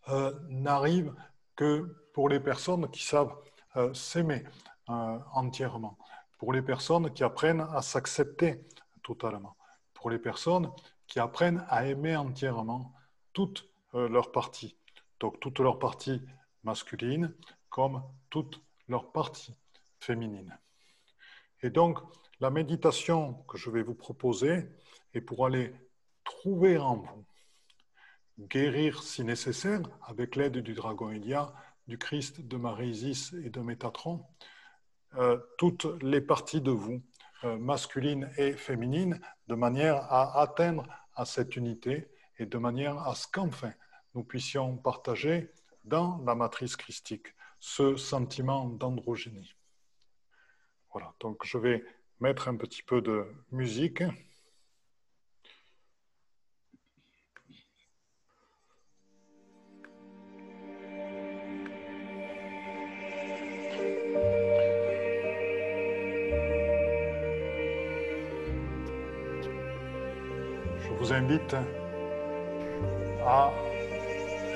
euh, 0.09 0.33
n'arrive 0.50 1.13
que 1.55 1.71
pour 2.13 2.29
les 2.29 2.39
personnes 2.39 2.89
qui 2.89 3.03
savent 3.03 3.35
euh, 3.75 3.93
s'aimer 3.93 4.43
euh, 4.89 5.19
entièrement, 5.33 6.00
pour 6.39 6.51
les 6.51 6.63
personnes 6.63 7.13
qui 7.13 7.23
apprennent 7.23 7.67
à 7.75 7.83
s'accepter 7.83 8.65
totalement, 9.03 9.55
pour 10.03 10.10
les 10.10 10.19
personnes 10.19 10.69
qui 11.07 11.22
apprennent 11.22 11.63
à 11.69 11.88
aimer 11.88 12.17
entièrement 12.17 12.93
toutes 13.31 13.72
leurs 13.93 14.33
parties, 14.33 14.75
donc 15.22 15.39
toutes 15.39 15.60
leurs 15.60 15.79
parties 15.79 16.22
masculines 16.65 17.33
comme 17.69 18.03
toutes 18.29 18.62
leurs 18.89 19.13
parties 19.13 19.55
féminines. 20.01 20.60
Et 21.62 21.69
donc, 21.69 22.00
la 22.41 22.50
méditation 22.50 23.45
que 23.48 23.57
je 23.57 23.69
vais 23.69 23.81
vous 23.81 23.95
proposer 23.95 24.67
est 25.13 25.22
pour 25.22 25.45
aller 25.45 25.74
trouver 26.25 26.77
en 26.77 26.98
vous 26.98 27.25
guérir 28.38 29.03
si 29.03 29.24
nécessaire, 29.24 29.83
avec 30.01 30.36
l'aide 30.36 30.57
du 30.57 30.74
dragon 30.74 31.12
Elia, 31.12 31.53
du 31.88 31.98
Christ, 31.98 32.45
de 32.45 32.57
Marie-Isis 32.57 33.31
et 33.45 33.50
de 33.50 33.62
Métatron, 33.62 34.25
euh, 35.15 35.39
toutes 35.57 35.86
les 36.03 36.19
parties 36.19 36.60
de 36.60 36.72
vous, 36.72 37.01
euh, 37.45 37.57
masculines 37.57 38.29
et 38.38 38.53
féminines, 38.53 39.19
de 39.47 39.55
manière 39.55 39.95
à 40.12 40.41
atteindre 40.41 40.85
à 41.15 41.25
cette 41.25 41.55
unité 41.55 42.07
et 42.39 42.45
de 42.45 42.57
manière 42.57 42.97
à 43.07 43.15
ce 43.15 43.27
qu'enfin 43.27 43.73
nous 44.15 44.23
puissions 44.23 44.77
partager 44.77 45.51
dans 45.83 46.17
la 46.25 46.35
matrice 46.35 46.75
christique 46.75 47.27
ce 47.59 47.95
sentiment 47.95 48.67
d'androgynie. 48.67 49.55
Voilà, 50.91 51.13
donc 51.19 51.45
je 51.45 51.57
vais 51.57 51.83
mettre 52.19 52.47
un 52.47 52.55
petit 52.55 52.83
peu 52.83 53.01
de 53.01 53.25
musique. 53.51 54.03
À 73.25 73.52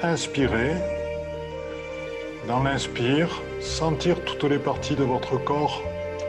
inspirer. 0.03 0.73
Dans 2.47 2.63
l'inspire, 2.63 3.29
sentir 3.59 4.23
toutes 4.25 4.43
les 4.45 4.59
parties 4.59 4.95
de 4.95 5.03
votre 5.03 5.37
corps 5.43 5.81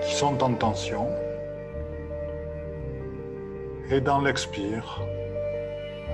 qui 0.03 0.15
sont 0.15 0.43
en 0.43 0.55
tension. 0.55 1.09
Et 3.91 4.01
dans 4.01 4.21
l'expire, 4.21 5.01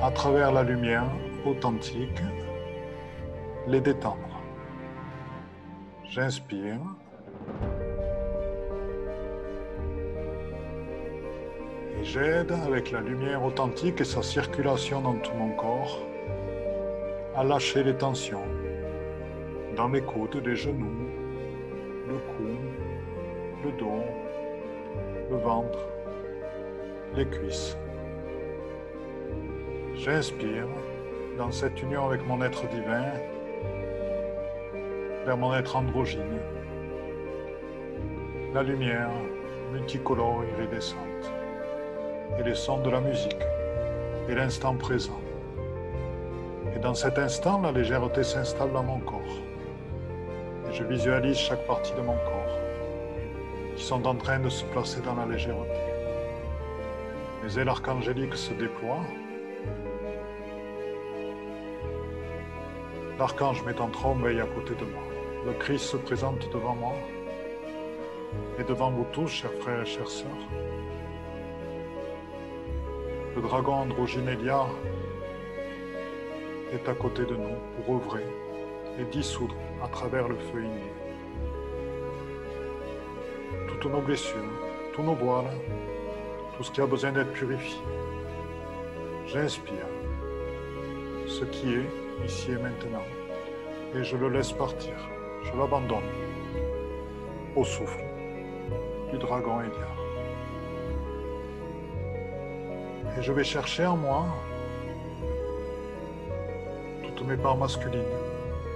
à 0.02 0.10
travers 0.10 0.52
la 0.52 0.62
lumière 0.62 1.10
authentique, 1.46 2.22
les 3.66 3.80
détendre. 3.80 4.40
J'inspire. 6.04 6.80
J'aide 12.14 12.52
avec 12.52 12.92
la 12.92 13.00
lumière 13.00 13.42
authentique 13.44 14.00
et 14.00 14.04
sa 14.04 14.22
circulation 14.22 15.00
dans 15.00 15.16
tout 15.16 15.34
mon 15.34 15.50
corps 15.56 15.98
à 17.34 17.42
lâcher 17.42 17.82
les 17.82 17.96
tensions 17.96 18.46
dans 19.76 19.88
les 19.88 20.00
côtes, 20.00 20.36
les 20.36 20.54
genoux, 20.54 21.08
le 22.06 22.14
cou, 22.14 22.52
le 23.64 23.72
dos, 23.72 24.04
le 25.28 25.36
ventre, 25.38 25.80
les 27.16 27.26
cuisses. 27.26 27.76
J'inspire 29.96 30.68
dans 31.36 31.50
cette 31.50 31.82
union 31.82 32.06
avec 32.06 32.24
mon 32.28 32.40
être 32.42 32.64
divin 32.68 33.06
vers 35.26 35.36
mon 35.36 35.52
être 35.52 35.74
androgyne, 35.74 36.38
la 38.52 38.62
lumière 38.62 39.10
multicolore 39.72 40.44
iridescente 40.56 41.13
et 42.38 42.42
les 42.42 42.54
sons 42.54 42.78
de 42.78 42.90
la 42.90 43.00
musique 43.00 43.36
et 44.28 44.34
l'instant 44.34 44.74
présent. 44.74 45.20
Et 46.74 46.78
dans 46.78 46.94
cet 46.94 47.18
instant, 47.18 47.60
la 47.60 47.72
légèreté 47.72 48.22
s'installe 48.22 48.72
dans 48.72 48.82
mon 48.82 48.98
corps. 49.00 49.20
Et 50.68 50.72
je 50.72 50.84
visualise 50.84 51.36
chaque 51.36 51.66
partie 51.66 51.92
de 51.94 52.00
mon 52.00 52.16
corps 52.16 52.58
qui 53.76 53.84
sont 53.84 54.06
en 54.06 54.14
train 54.14 54.38
de 54.38 54.48
se 54.48 54.64
placer 54.64 55.00
dans 55.00 55.14
la 55.14 55.26
légèreté. 55.26 55.80
Les 57.44 57.58
ailes 57.58 57.68
archangéliques 57.68 58.36
se 58.36 58.52
déploient. 58.54 59.04
L'archange 63.18 63.64
Métantron 63.64 64.14
veille 64.14 64.40
à 64.40 64.46
côté 64.46 64.74
de 64.74 64.84
moi. 64.84 65.02
Le 65.46 65.52
Christ 65.52 65.84
se 65.84 65.96
présente 65.96 66.48
devant 66.52 66.74
moi 66.74 66.94
et 68.58 68.64
devant 68.64 68.90
vous 68.90 69.06
tous, 69.12 69.28
chers 69.28 69.52
frères 69.60 69.82
et 69.82 69.86
chères 69.86 70.08
sœurs 70.08 70.30
dragon 73.44 73.74
Androgynélia 73.74 74.64
est 76.72 76.88
à 76.88 76.94
côté 76.94 77.26
de 77.26 77.36
nous 77.36 77.58
pour 77.76 77.96
œuvrer 77.96 78.24
et 78.98 79.04
dissoudre 79.04 79.54
à 79.82 79.88
travers 79.88 80.28
le 80.28 80.36
feu 80.36 80.62
inné 80.64 80.92
toutes 83.68 83.92
nos 83.92 84.00
blessures, 84.00 84.50
tous 84.94 85.02
nos 85.02 85.14
voiles, 85.14 85.50
tout 86.56 86.64
ce 86.64 86.70
qui 86.70 86.80
a 86.80 86.86
besoin 86.86 87.12
d'être 87.12 87.32
purifié. 87.32 87.82
J'inspire 89.26 89.88
ce 91.26 91.44
qui 91.44 91.74
est 91.74 92.24
ici 92.24 92.52
et 92.52 92.56
maintenant 92.56 93.04
et 93.94 94.02
je 94.02 94.16
le 94.16 94.30
laisse 94.30 94.52
partir. 94.52 94.94
Je 95.42 95.50
l'abandonne 95.58 96.10
au 97.54 97.64
souffle 97.64 98.04
du 99.12 99.18
dragon 99.18 99.60
Elia. 99.60 100.03
Et 103.16 103.22
je 103.22 103.32
vais 103.32 103.44
chercher 103.44 103.86
en 103.86 103.96
moi 103.96 104.26
toutes 107.02 107.26
mes 107.28 107.36
parts 107.36 107.56
masculines, 107.56 108.02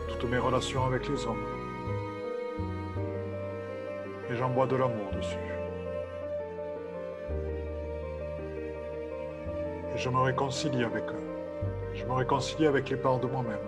toutes 0.09 0.31
mes 0.31 0.39
relations 0.39 0.85
avec 0.85 1.09
les 1.09 1.27
hommes. 1.27 1.45
Et 4.31 4.37
j'envoie 4.37 4.67
de 4.67 4.77
l'amour 4.77 5.11
dessus. 5.13 5.37
Et 9.95 9.99
je 9.99 10.09
me 10.09 10.21
réconcilie 10.21 10.85
avec 10.85 11.05
eux. 11.05 11.29
Je 11.95 12.05
me 12.05 12.13
réconcilie 12.13 12.67
avec 12.67 12.89
les 12.91 12.97
parts 12.97 13.19
de 13.19 13.27
moi-même. 13.27 13.67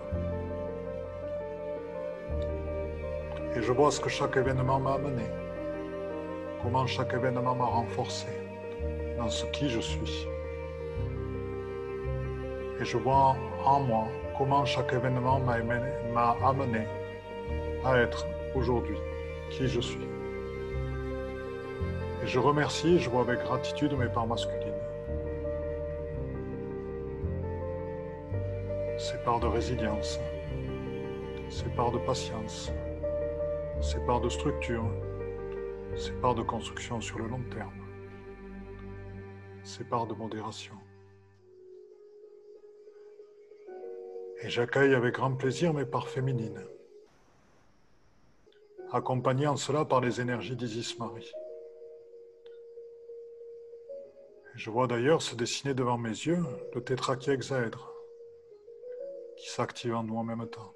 Et 3.55 3.61
je 3.61 3.73
vois 3.73 3.91
ce 3.91 3.99
que 3.99 4.09
chaque 4.09 4.37
événement 4.37 4.79
m'a 4.79 4.93
amené, 4.93 5.25
comment 6.63 6.87
chaque 6.87 7.13
événement 7.13 7.53
m'a 7.53 7.65
renforcé 7.65 8.27
dans 9.17 9.27
ce 9.27 9.45
qui 9.47 9.67
je 9.67 9.81
suis. 9.81 10.27
Et 12.81 12.85
je 12.85 12.97
vois 12.97 13.35
en 13.63 13.79
moi 13.81 14.07
comment 14.35 14.65
chaque 14.65 14.91
événement 14.91 15.39
m'a 15.39 16.35
amené 16.43 16.87
à 17.85 17.99
être 17.99 18.25
aujourd'hui 18.55 18.97
qui 19.51 19.67
je 19.67 19.79
suis. 19.79 20.07
Et 22.23 22.27
je 22.27 22.39
remercie 22.39 22.95
et 22.95 22.99
je 22.99 23.07
vois 23.07 23.21
avec 23.21 23.39
gratitude 23.41 23.93
mes 23.93 24.07
parts 24.07 24.25
masculines. 24.25 24.73
Ces 28.97 29.17
parts 29.25 29.39
de 29.39 29.47
résilience, 29.47 30.19
ces 31.49 31.69
parts 31.69 31.91
de 31.91 31.99
patience, 31.99 32.71
ces 33.79 33.99
parts 34.07 34.21
de 34.21 34.29
structure, 34.29 34.85
ces 35.95 36.13
parts 36.13 36.35
de 36.35 36.41
construction 36.41 36.99
sur 36.99 37.19
le 37.19 37.27
long 37.27 37.43
terme, 37.51 37.69
ces 39.63 39.83
parts 39.83 40.07
de 40.07 40.15
modération. 40.15 40.80
Et 44.43 44.49
j'accueille 44.49 44.95
avec 44.95 45.15
grand 45.15 45.35
plaisir 45.35 45.71
mes 45.71 45.85
parts 45.85 46.09
féminines, 46.09 46.65
accompagnées 48.91 49.45
en 49.45 49.55
cela 49.55 49.85
par 49.85 50.01
les 50.01 50.19
énergies 50.19 50.55
d'Isis 50.55 50.97
Marie. 50.97 51.31
Je 54.55 54.71
vois 54.71 54.87
d'ailleurs 54.87 55.21
se 55.21 55.35
dessiner 55.35 55.75
devant 55.75 55.99
mes 55.99 56.09
yeux 56.09 56.43
le 56.73 56.83
tétrakiexaèdre 56.83 57.93
qui 59.37 59.47
s'active 59.47 59.93
en 59.93 60.03
nous 60.03 60.17
en 60.17 60.23
même 60.23 60.47
temps. 60.49 60.73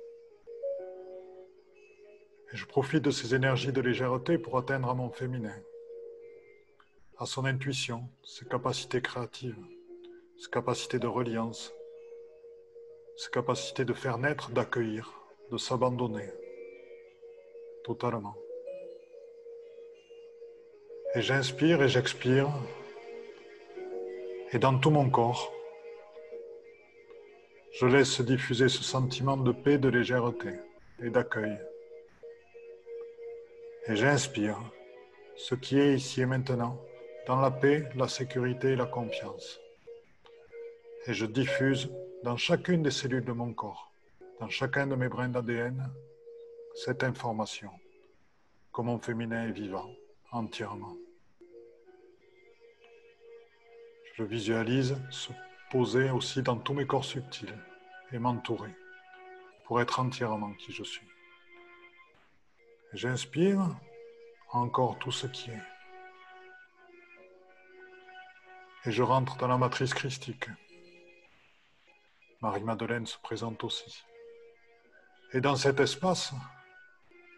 Et 2.53 2.57
je 2.57 2.67
profite 2.67 3.03
de 3.03 3.11
ces 3.11 3.33
énergies 3.33 3.73
de 3.73 3.81
légèreté 3.81 4.37
pour 4.37 4.59
atteindre 4.59 4.89
à 4.89 4.93
mon 4.93 5.09
féminin, 5.09 5.59
à 7.17 7.25
son 7.25 7.45
intuition, 7.45 8.07
ses 8.23 8.45
capacités 8.45 9.01
créatives, 9.01 9.57
ses 10.37 10.51
capacités 10.51 10.99
de 10.99 11.07
reliance, 11.07 11.73
ses 13.17 13.29
capacités 13.31 13.85
de 13.85 13.93
faire 13.93 14.17
naître, 14.17 14.51
d'accueillir, 14.51 15.11
de 15.51 15.57
s'abandonner 15.57 16.29
totalement. 17.83 18.35
Et 21.15 21.21
j'inspire 21.21 21.81
et 21.81 21.87
j'expire, 21.87 22.49
et 24.51 24.59
dans 24.59 24.77
tout 24.79 24.89
mon 24.89 25.09
corps, 25.09 25.51
je 27.71 27.85
laisse 27.85 28.21
diffuser 28.21 28.69
ce 28.69 28.83
sentiment 28.83 29.37
de 29.37 29.51
paix, 29.51 29.77
de 29.77 29.89
légèreté 29.89 30.51
et 31.01 31.09
d'accueil 31.09 31.57
et 33.87 33.95
j'inspire 33.95 34.57
ce 35.35 35.53
qui 35.53 35.79
est 35.79 35.95
ici 35.95 36.21
et 36.21 36.25
maintenant, 36.25 36.81
dans 37.27 37.39
la 37.39 37.51
paix, 37.51 37.87
la 37.95 38.07
sécurité 38.07 38.71
et 38.71 38.75
la 38.75 38.85
confiance. 38.85 39.59
Et 41.07 41.13
je 41.13 41.25
diffuse 41.25 41.91
dans 42.25 42.37
chacune 42.37 42.81
des 42.81 42.89
cellules 42.89 43.23
de 43.23 43.33
mon 43.33 43.53
corps, 43.53 43.91
dans 44.39 44.49
chacun 44.49 44.87
de 44.87 44.95
mes 44.95 45.07
brins 45.07 45.29
d'ADN, 45.29 45.87
cette 46.73 47.03
information 47.03 47.69
que 48.73 48.81
mon 48.81 48.97
féminin 48.97 49.47
est 49.47 49.51
vivant 49.51 49.91
entièrement. 50.31 50.97
Je 54.15 54.23
visualise 54.23 54.99
se 55.11 55.33
poser 55.69 56.09
aussi 56.09 56.41
dans 56.41 56.57
tous 56.57 56.73
mes 56.73 56.87
corps 56.87 57.05
subtils 57.05 57.59
et 58.11 58.17
m'entourer 58.17 58.73
pour 59.65 59.79
être 59.79 59.99
entièrement 59.99 60.53
qui 60.53 60.71
je 60.71 60.83
suis. 60.83 61.07
J'inspire 62.93 63.69
encore 64.51 64.97
tout 64.97 65.11
ce 65.11 65.27
qui 65.27 65.51
est. 65.51 65.63
Et 68.85 68.91
je 68.91 69.03
rentre 69.03 69.37
dans 69.37 69.47
la 69.47 69.59
matrice 69.59 69.93
christique. 69.93 70.49
Marie-Madeleine 72.41 73.05
se 73.05 73.17
présente 73.19 73.63
aussi. 73.63 74.03
Et 75.33 75.41
dans 75.41 75.55
cet 75.55 75.79
espace, 75.79 76.33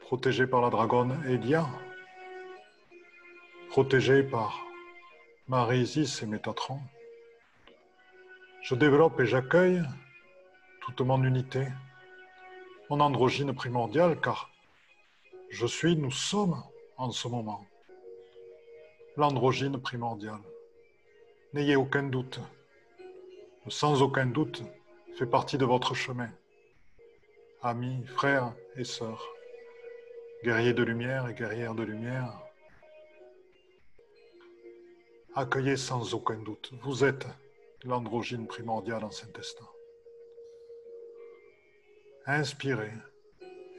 protégé 0.01 0.47
par 0.47 0.61
la 0.61 0.69
dragonne 0.69 1.23
Elia, 1.27 1.67
protégé 3.69 4.23
par 4.23 4.65
Marie-Isis 5.47 6.21
et 6.23 6.25
Métatron, 6.25 6.79
je 8.61 8.75
développe 8.75 9.19
et 9.19 9.25
j'accueille 9.25 9.81
toute 10.81 11.01
mon 11.01 11.23
unité, 11.23 11.67
mon 12.89 12.99
androgyne 12.99 13.53
primordiale, 13.53 14.19
car 14.19 14.49
je 15.49 15.65
suis, 15.65 15.95
nous 15.95 16.11
sommes 16.11 16.61
en 16.97 17.11
ce 17.11 17.27
moment. 17.27 17.65
L'androgyne 19.15 19.79
primordial. 19.79 20.39
N'ayez 21.53 21.75
aucun 21.75 22.03
doute. 22.03 22.39
Sans 23.69 24.01
aucun 24.01 24.25
doute, 24.25 24.63
fait 25.17 25.25
partie 25.25 25.57
de 25.57 25.65
votre 25.65 25.95
chemin. 25.95 26.29
Amis, 27.61 28.05
frères 28.05 28.53
et 28.75 28.83
sœurs, 28.83 29.27
guerriers 30.43 30.73
de 30.73 30.83
lumière 30.83 31.27
et 31.27 31.33
guerrières 31.33 31.73
de 31.73 31.83
lumière, 31.83 32.39
accueillez 35.33 35.75
sans 35.75 36.13
aucun 36.13 36.37
doute. 36.37 36.71
Vous 36.83 37.03
êtes 37.03 37.25
l'androgyne 37.83 38.47
primordial 38.47 39.03
en 39.03 39.11
Saint-Estin. 39.11 39.67
Inspirez 42.25 42.93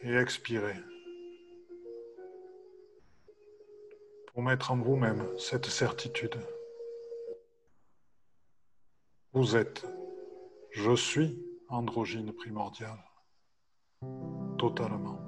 et 0.03 0.15
expirez. 0.15 0.77
pour 4.39 4.45
mettre 4.45 4.71
en 4.71 4.77
vous-même 4.77 5.27
cette 5.37 5.67
certitude. 5.67 6.37
Vous 9.33 9.57
êtes, 9.57 9.85
je 10.79 10.95
suis 10.95 11.37
androgyne 11.69 12.33
primordial, 12.33 12.99
totalement. 14.59 15.19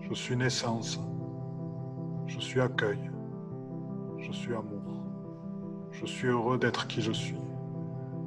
Je 0.00 0.12
suis 0.12 0.36
naissance, 0.36 1.00
je 2.26 2.38
suis 2.38 2.60
accueil, 2.60 3.10
je 4.18 4.30
suis 4.30 4.52
amour, 4.52 4.82
je 5.92 6.04
suis 6.04 6.28
heureux 6.28 6.58
d'être 6.58 6.86
qui 6.88 7.00
je 7.00 7.12
suis, 7.12 7.40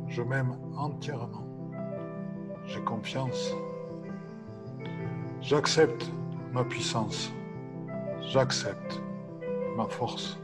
je 0.07 0.23
m'aime 0.23 0.57
entièrement, 0.75 1.47
j'ai 2.65 2.81
confiance, 2.81 3.53
j'accepte 5.39 6.11
ma 6.51 6.63
puissance, 6.63 7.31
j'accepte 8.21 9.03
ma 9.77 9.85
force. 9.85 10.39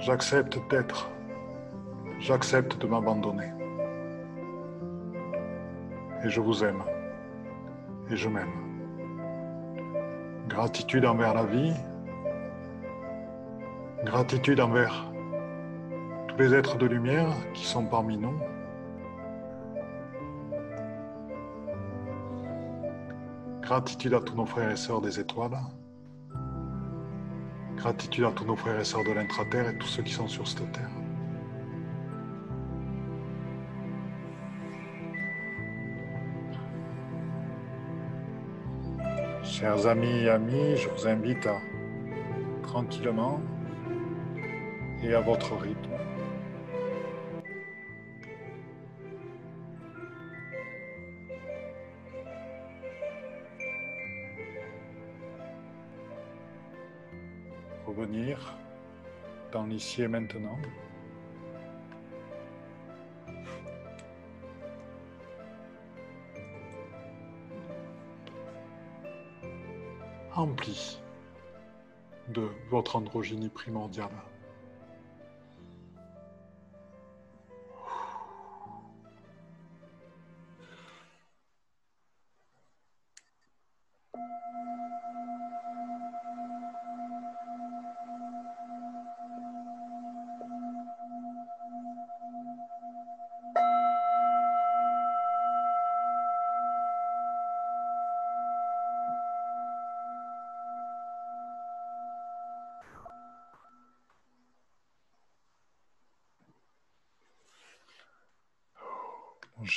J'accepte 0.00 0.58
d'être. 0.70 1.10
J'accepte 2.20 2.80
de 2.80 2.86
m'abandonner. 2.86 3.52
Et 6.24 6.30
je 6.30 6.40
vous 6.40 6.64
aime. 6.64 6.82
Et 8.10 8.16
je 8.16 8.30
m'aime. 8.30 8.48
Gratitude 10.48 11.04
envers 11.04 11.34
la 11.34 11.44
vie. 11.44 11.74
Gratitude 14.04 14.58
envers 14.58 15.04
tous 16.28 16.36
les 16.38 16.54
êtres 16.54 16.78
de 16.78 16.86
lumière 16.86 17.28
qui 17.52 17.66
sont 17.66 17.84
parmi 17.84 18.16
nous. 18.16 18.40
Gratitude 23.60 24.14
à 24.14 24.20
tous 24.20 24.34
nos 24.34 24.46
frères 24.46 24.70
et 24.70 24.76
sœurs 24.76 25.02
des 25.02 25.20
étoiles. 25.20 25.58
Gratitude 27.80 28.24
à 28.24 28.32
tous 28.32 28.44
nos 28.44 28.56
frères 28.56 28.78
et 28.78 28.84
sœurs 28.84 29.04
de 29.04 29.12
l'intraterre 29.12 29.70
et 29.70 29.78
tous 29.78 29.86
ceux 29.86 30.02
qui 30.02 30.12
sont 30.12 30.28
sur 30.28 30.46
cette 30.46 30.70
terre. 30.70 30.90
Chers 39.42 39.86
amis 39.86 40.24
et 40.24 40.28
amis, 40.28 40.76
je 40.76 40.90
vous 40.90 41.06
invite 41.06 41.46
à 41.46 41.58
tranquillement 42.62 43.40
et 45.02 45.14
à 45.14 45.20
votre 45.20 45.56
rythme 45.56 46.09
dans 59.52 59.66
l'ici 59.66 60.02
et 60.02 60.08
maintenant. 60.08 60.58
Empli 70.34 71.00
de 72.28 72.48
votre 72.70 72.96
androgynie 72.96 73.48
primordiale. 73.48 74.08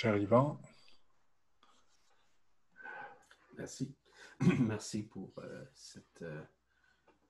Cher. 0.04 0.58
Merci. 3.58 3.96
Merci 4.60 5.04
pour 5.04 5.32
euh, 5.38 5.64
cette 5.74 6.22
euh, 6.24 6.42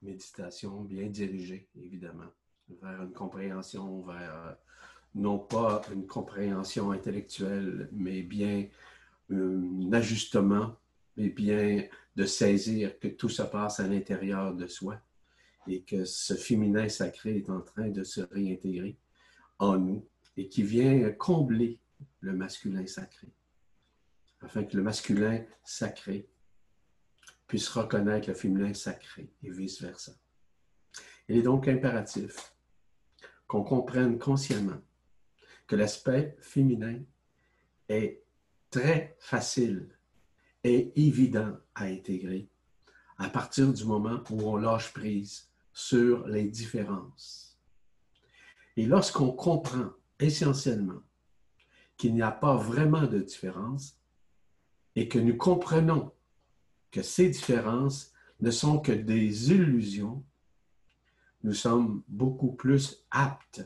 méditation 0.01 0.81
bien 0.81 1.05
dirigée, 1.05 1.67
évidemment, 1.75 2.31
vers 2.81 3.03
une 3.03 3.11
compréhension, 3.11 4.01
vers 4.01 4.35
euh, 4.47 4.53
non 5.13 5.37
pas 5.37 5.83
une 5.93 6.07
compréhension 6.07 6.89
intellectuelle, 6.91 7.89
mais 7.91 8.23
bien 8.23 8.67
un 9.29 9.93
ajustement, 9.93 10.75
mais 11.15 11.29
bien 11.29 11.85
de 12.15 12.25
saisir 12.25 12.97
que 12.99 13.07
tout 13.07 13.29
se 13.29 13.43
passe 13.43 13.79
à 13.81 13.87
l'intérieur 13.87 14.55
de 14.55 14.65
soi 14.65 14.99
et 15.67 15.83
que 15.83 16.05
ce 16.05 16.33
féminin 16.33 16.89
sacré 16.89 17.37
est 17.37 17.49
en 17.51 17.61
train 17.61 17.89
de 17.89 18.03
se 18.03 18.21
réintégrer 18.21 18.97
en 19.59 19.77
nous 19.77 20.03
et 20.37 20.47
qui 20.47 20.63
vient 20.63 21.11
combler 21.11 21.79
le 22.21 22.33
masculin 22.33 22.85
sacré, 22.87 23.33
afin 24.41 24.63
que 24.63 24.77
le 24.77 24.83
masculin 24.83 25.43
sacré 25.63 26.27
puisse 27.47 27.69
reconnaître 27.69 28.29
le 28.29 28.33
féminin 28.33 28.73
sacré 28.73 29.31
et 29.43 29.51
vice-versa. 29.51 30.13
Il 31.27 31.37
est 31.37 31.43
donc 31.43 31.67
impératif 31.67 32.53
qu'on 33.47 33.63
comprenne 33.63 34.17
consciemment 34.17 34.81
que 35.67 35.75
l'aspect 35.75 36.35
féminin 36.41 36.99
est 37.87 38.23
très 38.69 39.15
facile 39.19 39.89
et 40.63 40.91
évident 40.95 41.57
à 41.75 41.85
intégrer 41.85 42.49
à 43.17 43.29
partir 43.29 43.71
du 43.71 43.85
moment 43.85 44.23
où 44.29 44.41
on 44.41 44.57
lâche 44.57 44.91
prise 44.93 45.49
sur 45.71 46.27
les 46.27 46.45
différences. 46.45 47.59
Et 48.75 48.85
lorsqu'on 48.85 49.31
comprend 49.31 49.91
essentiellement 50.19 51.01
qu'il 51.97 52.13
n'y 52.13 52.21
a 52.21 52.31
pas 52.31 52.55
vraiment 52.55 53.07
de 53.07 53.19
différence 53.19 53.99
et 54.95 55.07
que 55.07 55.19
nous 55.19 55.37
comprenons 55.37 56.11
que 56.91 57.01
ces 57.01 57.29
différences 57.29 58.13
ne 58.39 58.51
sont 58.51 58.79
que 58.79 58.91
des 58.91 59.51
illusions, 59.51 60.23
nous 61.43 61.53
sommes 61.53 62.03
beaucoup 62.07 62.53
plus 62.53 63.05
aptes 63.09 63.65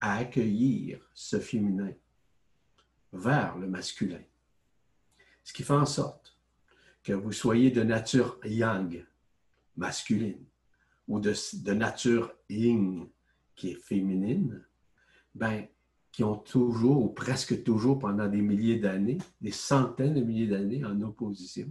à 0.00 0.16
accueillir 0.16 1.00
ce 1.14 1.40
féminin 1.40 1.92
vers 3.12 3.58
le 3.58 3.68
masculin. 3.68 4.22
Ce 5.42 5.52
qui 5.52 5.62
fait 5.62 5.72
en 5.72 5.86
sorte 5.86 6.38
que 7.02 7.12
vous 7.12 7.32
soyez 7.32 7.70
de 7.70 7.82
nature 7.82 8.38
yang, 8.44 9.04
masculine, 9.76 10.44
ou 11.08 11.20
de, 11.20 11.72
nature 11.72 12.34
yin, 12.50 13.08
qui 13.56 13.70
est 13.70 13.82
féminine, 13.82 14.64
ben, 15.34 15.66
qui 16.12 16.24
ont 16.24 16.36
toujours, 16.36 17.02
ou 17.02 17.08
presque 17.08 17.62
toujours 17.62 17.98
pendant 17.98 18.28
des 18.28 18.42
milliers 18.42 18.78
d'années, 18.78 19.18
des 19.40 19.52
centaines 19.52 20.14
de 20.14 20.20
milliers 20.20 20.48
d'années 20.48 20.84
en 20.84 21.00
opposition, 21.02 21.68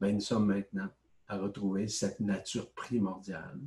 ben, 0.00 0.14
nous 0.14 0.20
sommes 0.20 0.46
maintenant 0.46 0.88
à 1.28 1.38
retrouver 1.38 1.88
cette 1.88 2.20
nature 2.20 2.70
primordiale 2.72 3.60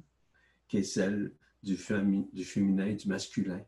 qui 0.67 0.77
est 0.77 0.83
celle 0.83 1.33
du, 1.63 1.77
féminin, 1.77 2.93
du 2.93 3.07
masculin, 3.07 3.61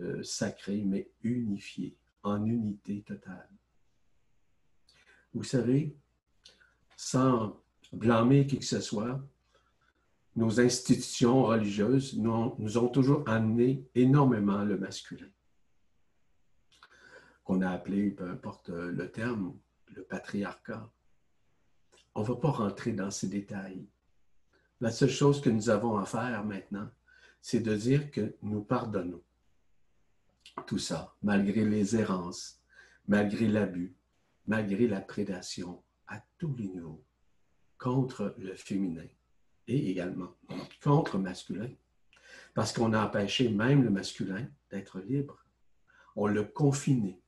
euh, 0.00 0.22
sacré, 0.22 0.82
mais 0.84 1.10
unifié, 1.22 1.96
en 2.22 2.44
unité 2.44 3.02
totale. 3.02 3.48
Vous 5.32 5.44
savez, 5.44 5.96
sans 6.96 7.60
blâmer 7.92 8.46
qui 8.46 8.58
que 8.58 8.64
ce 8.64 8.80
soit, 8.80 9.20
nos 10.36 10.60
institutions 10.60 11.44
religieuses 11.44 12.16
nous, 12.18 12.78
ont 12.78 12.88
toujours 12.88 13.26
amené 13.26 13.88
énormément 13.94 14.62
le 14.64 14.76
masculin, 14.76 15.28
qu'on 17.42 17.62
a 17.62 17.70
appelé, 17.70 18.10
peu 18.10 18.28
importe 18.28 18.68
le 18.68 19.10
terme, 19.10 19.56
le 19.94 20.02
patriarcat. 20.02 20.90
On 22.14 22.20
ne 22.20 22.26
va 22.26 22.36
pas 22.36 22.50
rentrer 22.50 22.92
dans 22.92 23.10
ces 23.10 23.28
détails. 23.28 23.86
La 24.80 24.90
seule 24.90 25.10
chose 25.10 25.40
que 25.40 25.48
nous 25.48 25.70
avons 25.70 25.96
à 25.96 26.04
faire 26.04 26.44
maintenant, 26.44 26.90
c'est 27.40 27.60
de 27.60 27.74
dire 27.74 28.10
que 28.10 28.36
nous 28.42 28.62
pardonnons 28.62 29.22
tout 30.66 30.78
ça, 30.78 31.14
malgré 31.22 31.64
les 31.64 31.96
errances, 31.96 32.60
malgré 33.08 33.48
l'abus, 33.48 33.94
malgré 34.46 34.86
la 34.86 35.00
prédation 35.00 35.82
à 36.08 36.22
tous 36.38 36.54
les 36.56 36.68
niveaux, 36.68 37.02
contre 37.78 38.34
le 38.38 38.54
féminin 38.54 39.06
et 39.68 39.90
également 39.90 40.34
contre 40.82 41.18
masculin. 41.18 41.70
Parce 42.54 42.72
qu'on 42.72 42.92
a 42.92 43.04
empêché 43.04 43.48
même 43.48 43.82
le 43.82 43.90
masculin 43.90 44.46
d'être 44.70 45.00
libre. 45.00 45.44
On 46.14 46.26
l'a 46.26 46.44
confiné. 46.44 47.20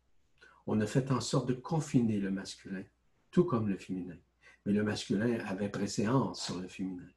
On 0.66 0.80
a 0.80 0.86
fait 0.86 1.10
en 1.10 1.20
sorte 1.20 1.48
de 1.48 1.54
confiner 1.54 2.18
le 2.18 2.30
masculin, 2.30 2.82
tout 3.30 3.44
comme 3.44 3.68
le 3.68 3.76
féminin. 3.76 4.16
Mais 4.64 4.72
le 4.72 4.82
masculin 4.82 5.38
avait 5.46 5.68
préséance 5.68 6.44
sur 6.44 6.60
le 6.60 6.68
féminin. 6.68 7.08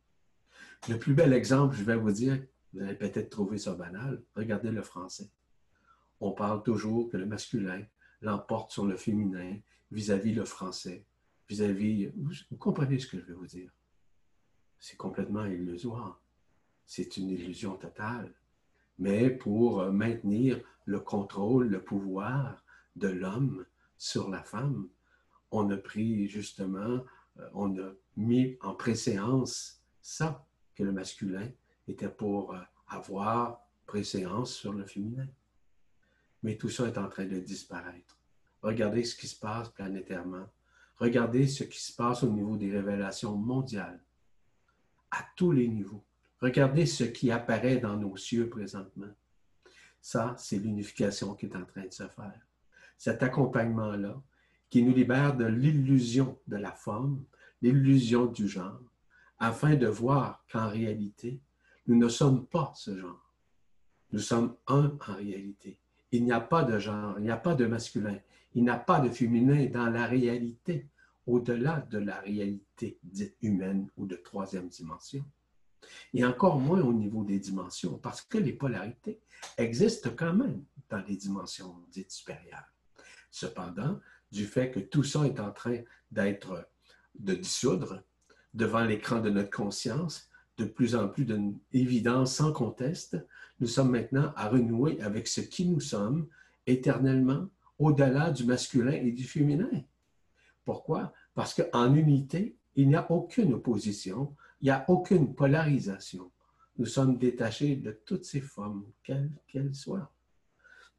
Le 0.89 0.97
plus 0.97 1.13
bel 1.13 1.33
exemple, 1.33 1.75
je 1.75 1.83
vais 1.83 1.95
vous 1.95 2.11
dire, 2.11 2.43
vous 2.73 2.81
allez 2.81 2.95
peut-être 2.95 3.29
trouver 3.29 3.57
ça 3.57 3.75
banal, 3.75 4.21
regardez 4.35 4.71
le 4.71 4.81
français. 4.81 5.29
On 6.19 6.31
parle 6.31 6.63
toujours 6.63 7.09
que 7.09 7.17
le 7.17 7.25
masculin 7.25 7.83
l'emporte 8.21 8.71
sur 8.71 8.85
le 8.85 8.97
féminin 8.97 9.57
vis-à-vis 9.91 10.33
le 10.33 10.45
français, 10.45 11.05
vis-à-vis... 11.49 12.07
vous 12.15 12.57
comprenez 12.57 12.99
ce 12.99 13.07
que 13.07 13.19
je 13.19 13.25
veux 13.25 13.35
vous 13.35 13.47
dire 13.47 13.71
c'est 14.81 14.97
complètement 14.97 15.45
illusoire. 15.45 16.19
C'est 16.85 17.15
une 17.15 17.29
illusion 17.29 17.77
totale. 17.77 18.33
Mais 18.97 19.29
pour 19.29 19.79
euh, 19.79 19.91
maintenir 19.91 20.59
le 20.85 20.99
contrôle, 20.99 21.67
le 21.67 21.81
pouvoir 21.81 22.65
de 22.95 23.07
l'homme 23.07 23.65
sur 23.97 24.29
la 24.29 24.43
femme, 24.43 24.89
on 25.51 25.69
a 25.69 25.77
pris 25.77 26.27
justement, 26.27 27.05
euh, 27.39 27.49
on 27.53 27.77
a 27.79 27.91
mis 28.17 28.57
en 28.61 28.73
préséance 28.73 29.81
ça, 30.01 30.45
que 30.75 30.83
le 30.83 30.91
masculin 30.91 31.47
était 31.87 32.09
pour 32.09 32.53
euh, 32.53 32.59
avoir 32.87 33.61
préséance 33.85 34.51
sur 34.51 34.73
le 34.73 34.85
féminin. 34.85 35.27
Mais 36.41 36.57
tout 36.57 36.69
ça 36.69 36.87
est 36.87 36.97
en 36.97 37.07
train 37.07 37.25
de 37.25 37.39
disparaître. 37.39 38.17
Regardez 38.63 39.03
ce 39.03 39.15
qui 39.15 39.27
se 39.27 39.39
passe 39.39 39.69
planétairement. 39.69 40.47
Regardez 40.97 41.47
ce 41.47 41.63
qui 41.65 41.79
se 41.79 41.95
passe 41.95 42.23
au 42.23 42.29
niveau 42.29 42.57
des 42.57 42.71
révélations 42.71 43.35
mondiales 43.35 44.01
à 45.11 45.25
tous 45.35 45.51
les 45.51 45.67
niveaux. 45.67 46.03
Regardez 46.39 46.85
ce 46.85 47.03
qui 47.03 47.31
apparaît 47.31 47.77
dans 47.77 47.97
nos 47.97 48.17
cieux 48.17 48.49
présentement. 48.49 49.11
Ça, 50.01 50.33
c'est 50.37 50.57
l'unification 50.57 51.35
qui 51.35 51.45
est 51.45 51.55
en 51.55 51.65
train 51.65 51.85
de 51.85 51.93
se 51.93 52.07
faire. 52.07 52.41
Cet 52.97 53.21
accompagnement-là, 53.21 54.19
qui 54.69 54.83
nous 54.83 54.93
libère 54.93 55.35
de 55.35 55.45
l'illusion 55.45 56.39
de 56.47 56.55
la 56.55 56.71
forme, 56.71 57.23
l'illusion 57.61 58.25
du 58.25 58.47
genre, 58.47 58.81
afin 59.37 59.75
de 59.75 59.87
voir 59.87 60.43
qu'en 60.51 60.69
réalité, 60.69 61.39
nous 61.87 61.97
ne 61.97 62.07
sommes 62.07 62.47
pas 62.47 62.71
ce 62.75 62.97
genre. 62.97 63.33
Nous 64.11 64.19
sommes 64.19 64.55
un 64.67 64.97
en 65.07 65.15
réalité. 65.15 65.77
Il 66.11 66.23
n'y 66.23 66.31
a 66.31 66.41
pas 66.41 66.63
de 66.63 66.79
genre, 66.79 67.15
il 67.19 67.23
n'y 67.23 67.31
a 67.31 67.37
pas 67.37 67.55
de 67.55 67.65
masculin, 67.65 68.17
il 68.53 68.63
n'y 68.63 68.69
a 68.69 68.77
pas 68.77 68.99
de 68.99 69.09
féminin 69.09 69.67
dans 69.67 69.89
la 69.89 70.05
réalité 70.05 70.87
au-delà 71.31 71.87
de 71.89 71.97
la 71.97 72.19
réalité 72.19 72.99
dite 73.03 73.37
humaine 73.41 73.89
ou 73.95 74.05
de 74.05 74.15
troisième 74.15 74.67
dimension. 74.67 75.23
Et 76.13 76.25
encore 76.25 76.59
moins 76.59 76.81
au 76.81 76.93
niveau 76.93 77.23
des 77.23 77.39
dimensions, 77.39 77.97
parce 77.97 78.21
que 78.21 78.37
les 78.37 78.53
polarités 78.53 79.19
existent 79.57 80.11
quand 80.15 80.33
même 80.33 80.63
dans 80.89 81.01
les 81.07 81.15
dimensions 81.15 81.75
dites 81.89 82.11
supérieures. 82.11 82.71
Cependant, 83.31 83.99
du 84.31 84.45
fait 84.45 84.71
que 84.71 84.79
tout 84.79 85.03
ça 85.03 85.25
est 85.25 85.39
en 85.39 85.51
train 85.51 85.79
d'être, 86.11 86.69
de 87.15 87.33
dissoudre 87.33 88.03
devant 88.53 88.83
l'écran 88.83 89.21
de 89.21 89.29
notre 89.29 89.49
conscience, 89.49 90.29
de 90.57 90.65
plus 90.65 90.95
en 90.95 91.07
plus 91.07 91.25
d'une 91.25 91.57
évidence 91.71 92.35
sans 92.35 92.51
conteste, 92.51 93.17
nous 93.59 93.67
sommes 93.67 93.91
maintenant 93.91 94.33
à 94.35 94.49
renouer 94.49 95.01
avec 95.01 95.27
ce 95.27 95.41
qui 95.41 95.65
nous 95.65 95.79
sommes 95.79 96.27
éternellement 96.67 97.47
au-delà 97.79 98.31
du 98.31 98.43
masculin 98.43 98.91
et 98.91 99.11
du 99.11 99.23
féminin. 99.23 99.69
Pourquoi? 100.65 101.13
Parce 101.33 101.53
qu'en 101.53 101.93
unité, 101.95 102.55
il 102.75 102.87
n'y 102.87 102.95
a 102.95 103.09
aucune 103.11 103.53
opposition, 103.53 104.35
il 104.61 104.65
n'y 104.65 104.71
a 104.71 104.85
aucune 104.87 105.33
polarisation. 105.33 106.31
Nous 106.77 106.85
sommes 106.85 107.17
détachés 107.17 107.75
de 107.75 107.91
toutes 108.05 108.25
ces 108.25 108.41
formes, 108.41 108.85
quelles 109.03 109.31
qu'elles 109.47 109.75
soient. 109.75 110.11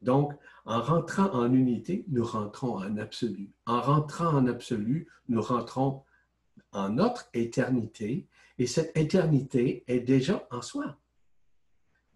Donc, 0.01 0.33
en 0.65 0.81
rentrant 0.81 1.31
en 1.33 1.51
unité, 1.53 2.05
nous 2.09 2.25
rentrons 2.25 2.77
en 2.77 2.97
absolu. 2.97 3.51
En 3.65 3.81
rentrant 3.81 4.35
en 4.35 4.47
absolu, 4.47 5.07
nous 5.29 5.41
rentrons 5.41 6.03
en 6.73 6.89
notre 6.89 7.29
éternité, 7.33 8.27
et 8.57 8.67
cette 8.67 8.95
éternité 8.97 9.83
est 9.87 10.01
déjà 10.01 10.47
en 10.51 10.61
soi. 10.61 10.97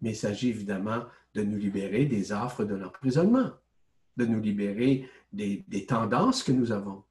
Mais 0.00 0.10
il 0.10 0.16
s'agit 0.16 0.50
évidemment 0.50 1.04
de 1.34 1.42
nous 1.42 1.56
libérer 1.56 2.04
des 2.04 2.32
affres 2.32 2.64
de 2.64 2.74
l'emprisonnement, 2.74 3.50
de 4.16 4.26
nous 4.26 4.40
libérer 4.40 5.08
des, 5.32 5.64
des, 5.68 5.86
tendances 5.86 6.42
que 6.42 6.52
nous 6.52 6.72
avons, 6.72 7.04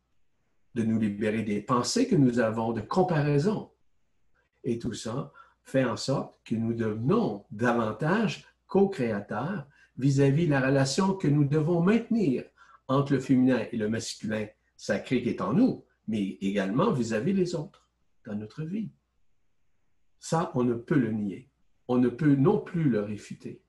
de 0.77 0.83
nous 0.83 0.99
libérer 0.99 1.41
des 1.41 1.59
pensées 1.61 2.07
que 2.07 2.15
nous 2.15 2.39
avons, 2.39 2.71
de 2.71 2.81
comparaison. 2.81 3.71
Et 4.63 4.77
tout 4.77 4.93
ça 4.93 5.31
fait 5.63 5.83
en 5.83 5.97
sorte 5.97 6.35
que 6.45 6.55
nous 6.55 6.73
devenons 6.73 7.45
davantage 7.51 8.45
co-créateurs 8.67 9.67
vis-à-vis 9.97 10.45
la 10.45 10.61
relation 10.61 11.13
que 11.13 11.27
nous 11.27 11.45
devons 11.45 11.81
maintenir 11.81 12.45
entre 12.87 13.13
le 13.13 13.19
féminin 13.19 13.65
et 13.71 13.77
le 13.77 13.89
masculin 13.89 14.47
sacré 14.77 15.23
qui 15.23 15.29
est 15.29 15.41
en 15.41 15.53
nous, 15.53 15.83
mais 16.07 16.37
également 16.41 16.91
vis-à-vis 16.91 17.33
des 17.33 17.55
autres 17.55 17.89
dans 18.25 18.35
notre 18.35 18.63
vie. 18.63 18.91
Ça, 20.19 20.51
on 20.53 20.63
ne 20.63 20.75
peut 20.75 20.99
le 20.99 21.11
nier. 21.11 21.49
On 21.87 21.97
ne 21.97 22.09
peut 22.09 22.35
non 22.35 22.59
plus 22.59 22.89
le 22.89 23.01
réfuter. 23.01 23.63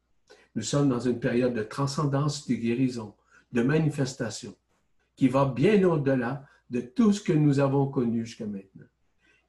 Nous 0.54 0.62
sommes 0.62 0.88
dans 0.88 1.00
une 1.00 1.20
période 1.20 1.54
de 1.54 1.62
transcendance, 1.62 2.46
de 2.46 2.54
guérison, 2.54 3.14
de 3.52 3.62
manifestation, 3.62 4.54
qui 5.16 5.28
va 5.28 5.46
bien 5.46 5.82
au-delà 5.84 6.44
de 6.70 6.80
tout 6.80 7.12
ce 7.12 7.20
que 7.20 7.32
nous 7.32 7.60
avons 7.60 7.88
connu 7.88 8.24
jusqu'à 8.24 8.46
maintenant. 8.46 8.86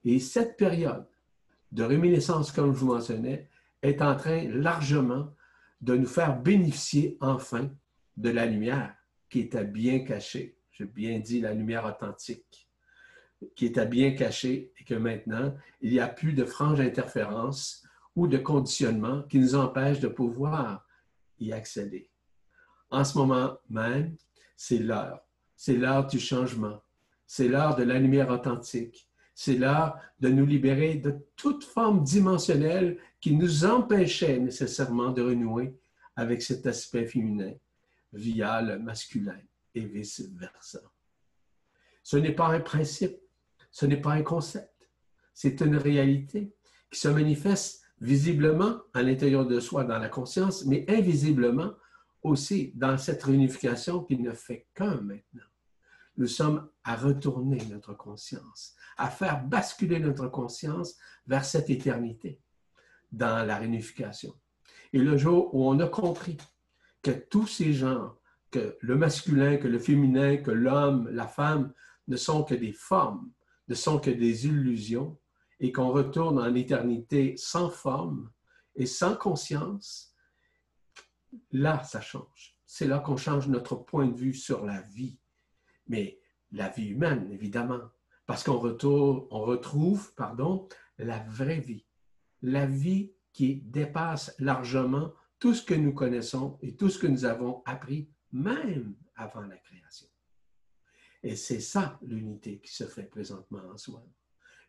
Et 0.03 0.19
cette 0.19 0.57
période 0.57 1.07
de 1.71 1.83
réminiscence, 1.83 2.51
comme 2.51 2.73
je 2.73 2.79
vous 2.79 2.93
mentionnais, 2.93 3.49
est 3.81 4.01
en 4.01 4.15
train 4.15 4.47
largement 4.49 5.33
de 5.81 5.95
nous 5.95 6.07
faire 6.07 6.39
bénéficier 6.39 7.17
enfin 7.21 7.69
de 8.17 8.29
la 8.29 8.45
lumière 8.45 8.95
qui 9.29 9.41
était 9.41 9.65
bien 9.65 9.99
cachée. 9.99 10.57
J'ai 10.71 10.85
bien 10.85 11.19
dit 11.19 11.41
la 11.41 11.53
lumière 11.53 11.85
authentique, 11.85 12.69
qui 13.55 13.67
était 13.67 13.85
bien 13.85 14.15
cachée 14.15 14.73
et 14.79 14.83
que 14.83 14.95
maintenant, 14.95 15.53
il 15.81 15.91
n'y 15.91 15.99
a 15.99 16.07
plus 16.07 16.33
de 16.33 16.45
franges 16.45 16.79
d'interférence 16.79 17.85
ou 18.15 18.27
de 18.27 18.37
conditionnement 18.37 19.23
qui 19.23 19.39
nous 19.39 19.55
empêchent 19.55 19.99
de 19.99 20.07
pouvoir 20.07 20.85
y 21.39 21.53
accéder. 21.53 22.09
En 22.89 23.03
ce 23.03 23.17
moment 23.17 23.57
même, 23.69 24.15
c'est 24.57 24.79
l'heure. 24.79 25.21
C'est 25.55 25.75
l'heure 25.75 26.07
du 26.07 26.19
changement. 26.19 26.81
C'est 27.31 27.47
l'heure 27.47 27.75
de 27.75 27.83
la 27.83 27.99
lumière 27.99 28.31
authentique. 28.31 29.07
C'est 29.35 29.53
l'heure 29.53 29.99
de 30.19 30.29
nous 30.29 30.47
libérer 30.47 30.95
de 30.95 31.15
toute 31.35 31.63
forme 31.63 32.03
dimensionnelle 32.03 32.97
qui 33.21 33.35
nous 33.35 33.65
empêchait 33.65 34.39
nécessairement 34.39 35.11
de 35.11 35.21
renouer 35.21 35.77
avec 36.15 36.41
cet 36.41 36.65
aspect 36.65 37.05
féminin 37.05 37.53
via 38.13 38.63
le 38.63 38.79
masculin 38.79 39.39
et 39.75 39.81
vice-versa. 39.81 40.79
Ce 42.01 42.17
n'est 42.17 42.33
pas 42.33 42.47
un 42.47 42.61
principe, 42.61 43.19
ce 43.69 43.85
n'est 43.85 44.01
pas 44.01 44.13
un 44.13 44.23
concept, 44.23 44.89
c'est 45.31 45.61
une 45.61 45.77
réalité 45.77 46.51
qui 46.89 46.99
se 46.99 47.09
manifeste 47.09 47.83
visiblement 48.01 48.79
à 48.95 49.03
l'intérieur 49.03 49.45
de 49.45 49.59
soi 49.59 49.83
dans 49.83 49.99
la 49.99 50.09
conscience, 50.09 50.65
mais 50.65 50.83
invisiblement 50.87 51.73
aussi 52.23 52.71
dans 52.73 52.97
cette 52.97 53.21
réunification 53.21 54.03
qui 54.03 54.17
ne 54.17 54.33
fait 54.33 54.65
qu'un 54.73 54.99
maintenant 55.01 55.48
nous 56.19 56.27
sommes 56.27 56.69
à 56.83 56.97
retourner 56.97 57.65
notre 57.69 57.93
conscience, 57.93 58.75
à 58.97 59.09
faire 59.09 59.41
basculer 59.41 59.99
notre 59.99 60.27
conscience 60.27 60.97
vers 61.25 61.45
cette 61.45 61.69
éternité 61.69 62.41
dans 63.09 63.47
la 63.47 63.55
réunification. 63.55 64.35
Et 64.91 64.99
le 64.99 65.17
jour 65.17 65.55
où 65.55 65.65
on 65.65 65.79
a 65.79 65.87
compris 65.87 66.37
que 67.01 67.11
tous 67.11 67.47
ces 67.47 67.73
gens, 67.73 68.15
que 68.51 68.77
le 68.81 68.97
masculin, 68.97 69.55
que 69.55 69.69
le 69.69 69.79
féminin, 69.79 70.35
que 70.37 70.51
l'homme, 70.51 71.07
la 71.09 71.25
femme, 71.25 71.73
ne 72.09 72.17
sont 72.17 72.43
que 72.43 72.55
des 72.55 72.73
formes, 72.73 73.31
ne 73.69 73.75
sont 73.75 73.97
que 73.97 74.11
des 74.11 74.45
illusions, 74.45 75.17
et 75.61 75.71
qu'on 75.71 75.89
retourne 75.89 76.37
en 76.37 76.53
éternité 76.53 77.35
sans 77.37 77.69
forme 77.69 78.29
et 78.75 78.85
sans 78.85 79.15
conscience, 79.15 80.13
là, 81.51 81.81
ça 81.83 82.01
change. 82.01 82.57
C'est 82.65 82.87
là 82.87 82.99
qu'on 82.99 83.17
change 83.17 83.47
notre 83.47 83.75
point 83.75 84.07
de 84.07 84.17
vue 84.17 84.33
sur 84.33 84.65
la 84.65 84.81
vie 84.81 85.17
mais 85.89 86.19
la 86.51 86.69
vie 86.69 86.89
humaine, 86.89 87.29
évidemment, 87.31 87.81
parce 88.25 88.43
qu'on 88.43 88.53
on 88.53 89.41
retrouve 89.41 90.13
pardon, 90.15 90.67
la 90.97 91.19
vraie 91.19 91.59
vie, 91.59 91.85
la 92.41 92.65
vie 92.65 93.11
qui 93.33 93.57
dépasse 93.57 94.35
largement 94.39 95.13
tout 95.39 95.53
ce 95.53 95.63
que 95.63 95.73
nous 95.73 95.93
connaissons 95.93 96.57
et 96.61 96.75
tout 96.75 96.89
ce 96.89 96.99
que 96.99 97.07
nous 97.07 97.25
avons 97.25 97.63
appris 97.65 98.09
même 98.31 98.95
avant 99.15 99.41
la 99.41 99.57
création. 99.57 100.07
Et 101.23 101.35
c'est 101.35 101.59
ça 101.59 101.99
l'unité 102.01 102.59
qui 102.59 102.73
se 102.73 102.85
fait 102.85 103.03
présentement 103.03 103.63
en 103.71 103.77
soi. 103.77 104.05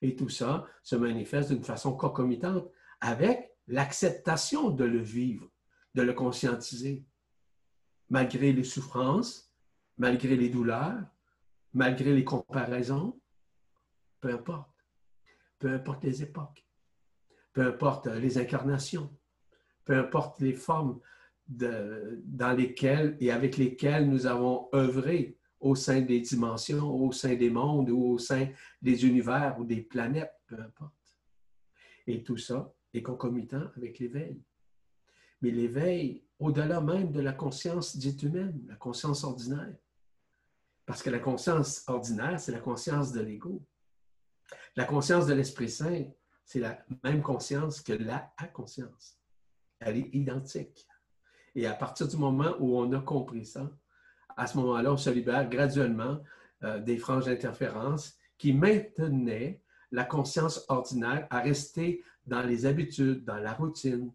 Et 0.02 0.16
tout 0.16 0.28
ça 0.28 0.66
se 0.82 0.96
manifeste 0.96 1.52
d'une 1.52 1.64
façon 1.64 1.96
concomitante 1.96 2.70
avec 3.00 3.52
l'acceptation 3.66 4.70
de 4.70 4.84
le 4.84 5.00
vivre, 5.00 5.50
de 5.94 6.02
le 6.02 6.12
conscientiser, 6.12 7.04
malgré 8.08 8.52
les 8.52 8.64
souffrances, 8.64 9.49
malgré 10.00 10.34
les 10.34 10.48
douleurs, 10.48 10.98
malgré 11.74 12.14
les 12.14 12.24
comparaisons, 12.24 13.20
peu 14.18 14.32
importe. 14.32 14.70
Peu 15.58 15.74
importe 15.74 16.04
les 16.04 16.22
époques, 16.22 16.66
peu 17.52 17.66
importe 17.66 18.06
les 18.06 18.38
incarnations, 18.38 19.14
peu 19.84 19.98
importe 19.98 20.40
les 20.40 20.54
formes 20.54 21.00
dans 21.46 22.56
lesquelles 22.56 23.18
et 23.20 23.30
avec 23.30 23.58
lesquelles 23.58 24.08
nous 24.08 24.24
avons 24.24 24.70
œuvré 24.74 25.36
au 25.60 25.74
sein 25.74 26.00
des 26.00 26.20
dimensions, 26.20 26.90
au 26.90 27.12
sein 27.12 27.34
des 27.34 27.50
mondes 27.50 27.90
ou 27.90 28.02
au 28.12 28.18
sein 28.18 28.48
des 28.80 29.04
univers 29.04 29.58
ou 29.58 29.64
des 29.64 29.82
planètes, 29.82 30.32
peu 30.46 30.58
importe. 30.58 30.94
Et 32.06 32.22
tout 32.22 32.38
ça 32.38 32.72
est 32.94 33.02
concomitant 33.02 33.66
avec 33.76 33.98
l'éveil. 33.98 34.40
Mais 35.42 35.50
l'éveil, 35.50 36.24
au-delà 36.38 36.80
même 36.80 37.12
de 37.12 37.20
la 37.20 37.34
conscience 37.34 37.98
dite 37.98 38.22
humaine, 38.22 38.64
la 38.66 38.76
conscience 38.76 39.24
ordinaire, 39.24 39.74
parce 40.90 41.04
que 41.04 41.10
la 41.10 41.20
conscience 41.20 41.84
ordinaire, 41.86 42.40
c'est 42.40 42.50
la 42.50 42.58
conscience 42.58 43.12
de 43.12 43.20
l'ego. 43.20 43.64
La 44.74 44.84
conscience 44.84 45.24
de 45.24 45.34
l'Esprit 45.34 45.70
Saint, 45.70 46.02
c'est 46.44 46.58
la 46.58 46.84
même 47.04 47.22
conscience 47.22 47.80
que 47.80 47.92
la 47.92 48.32
conscience. 48.52 49.16
Elle 49.78 49.98
est 49.98 50.10
identique. 50.12 50.88
Et 51.54 51.68
à 51.68 51.74
partir 51.74 52.08
du 52.08 52.16
moment 52.16 52.56
où 52.58 52.76
on 52.76 52.92
a 52.92 52.98
compris 52.98 53.46
ça, 53.46 53.70
à 54.36 54.48
ce 54.48 54.58
moment-là, 54.58 54.92
on 54.92 54.96
se 54.96 55.10
libère 55.10 55.48
graduellement 55.48 56.24
euh, 56.64 56.80
des 56.80 56.96
franges 56.96 57.26
d'interférence 57.26 58.16
qui 58.36 58.52
maintenaient 58.52 59.62
la 59.92 60.02
conscience 60.02 60.64
ordinaire 60.68 61.28
à 61.30 61.38
rester 61.38 62.02
dans 62.26 62.42
les 62.42 62.66
habitudes, 62.66 63.24
dans 63.24 63.38
la 63.38 63.52
routine, 63.52 64.12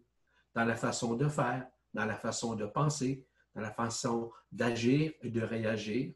dans 0.54 0.66
la 0.66 0.76
façon 0.76 1.14
de 1.14 1.26
faire, 1.26 1.66
dans 1.94 2.04
la 2.04 2.16
façon 2.16 2.54
de 2.54 2.66
penser, 2.66 3.24
dans 3.54 3.62
la 3.62 3.72
façon 3.72 4.30
d'agir 4.52 5.14
et 5.22 5.30
de 5.30 5.40
réagir, 5.40 6.12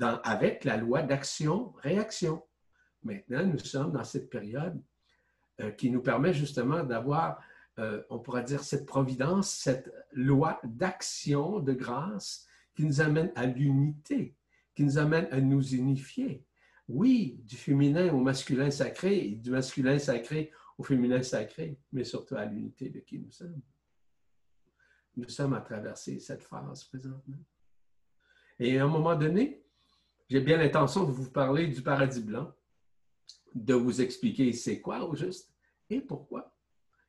avec 0.00 0.64
la 0.64 0.76
loi 0.76 1.02
d'action-réaction. 1.02 2.42
Maintenant, 3.02 3.46
nous 3.46 3.58
sommes 3.58 3.92
dans 3.92 4.04
cette 4.04 4.28
période 4.28 4.80
euh, 5.60 5.70
qui 5.70 5.90
nous 5.90 6.02
permet 6.02 6.32
justement 6.32 6.84
d'avoir, 6.84 7.40
euh, 7.78 8.02
on 8.10 8.18
pourrait 8.18 8.44
dire, 8.44 8.62
cette 8.62 8.86
providence, 8.86 9.50
cette 9.50 9.92
loi 10.12 10.60
d'action, 10.64 11.60
de 11.60 11.72
grâce 11.72 12.46
qui 12.74 12.84
nous 12.84 13.00
amène 13.00 13.32
à 13.34 13.46
l'unité, 13.46 14.36
qui 14.74 14.84
nous 14.84 14.98
amène 14.98 15.26
à 15.30 15.40
nous 15.40 15.74
unifier. 15.74 16.44
Oui, 16.88 17.40
du 17.44 17.56
féminin 17.56 18.12
au 18.12 18.20
masculin 18.20 18.70
sacré 18.70 19.30
du 19.30 19.50
masculin 19.50 19.98
sacré 19.98 20.52
au 20.78 20.84
féminin 20.84 21.22
sacré, 21.22 21.78
mais 21.92 22.04
surtout 22.04 22.36
à 22.36 22.44
l'unité 22.44 22.88
de 22.88 23.00
qui 23.00 23.18
nous 23.18 23.30
sommes. 23.30 23.60
Nous 25.16 25.28
sommes 25.28 25.54
à 25.54 25.60
traverser 25.60 26.20
cette 26.20 26.44
phase 26.44 26.84
présentement. 26.84 27.44
Et 28.60 28.78
à 28.78 28.84
un 28.84 28.88
moment 28.88 29.16
donné, 29.16 29.64
j'ai 30.28 30.40
bien 30.40 30.58
l'intention 30.58 31.04
de 31.04 31.12
vous 31.12 31.30
parler 31.30 31.68
du 31.68 31.82
paradis 31.82 32.22
blanc, 32.22 32.52
de 33.54 33.74
vous 33.74 34.00
expliquer 34.00 34.52
c'est 34.52 34.80
quoi 34.80 35.04
au 35.04 35.14
juste 35.14 35.52
et 35.90 36.00
pourquoi, 36.00 36.54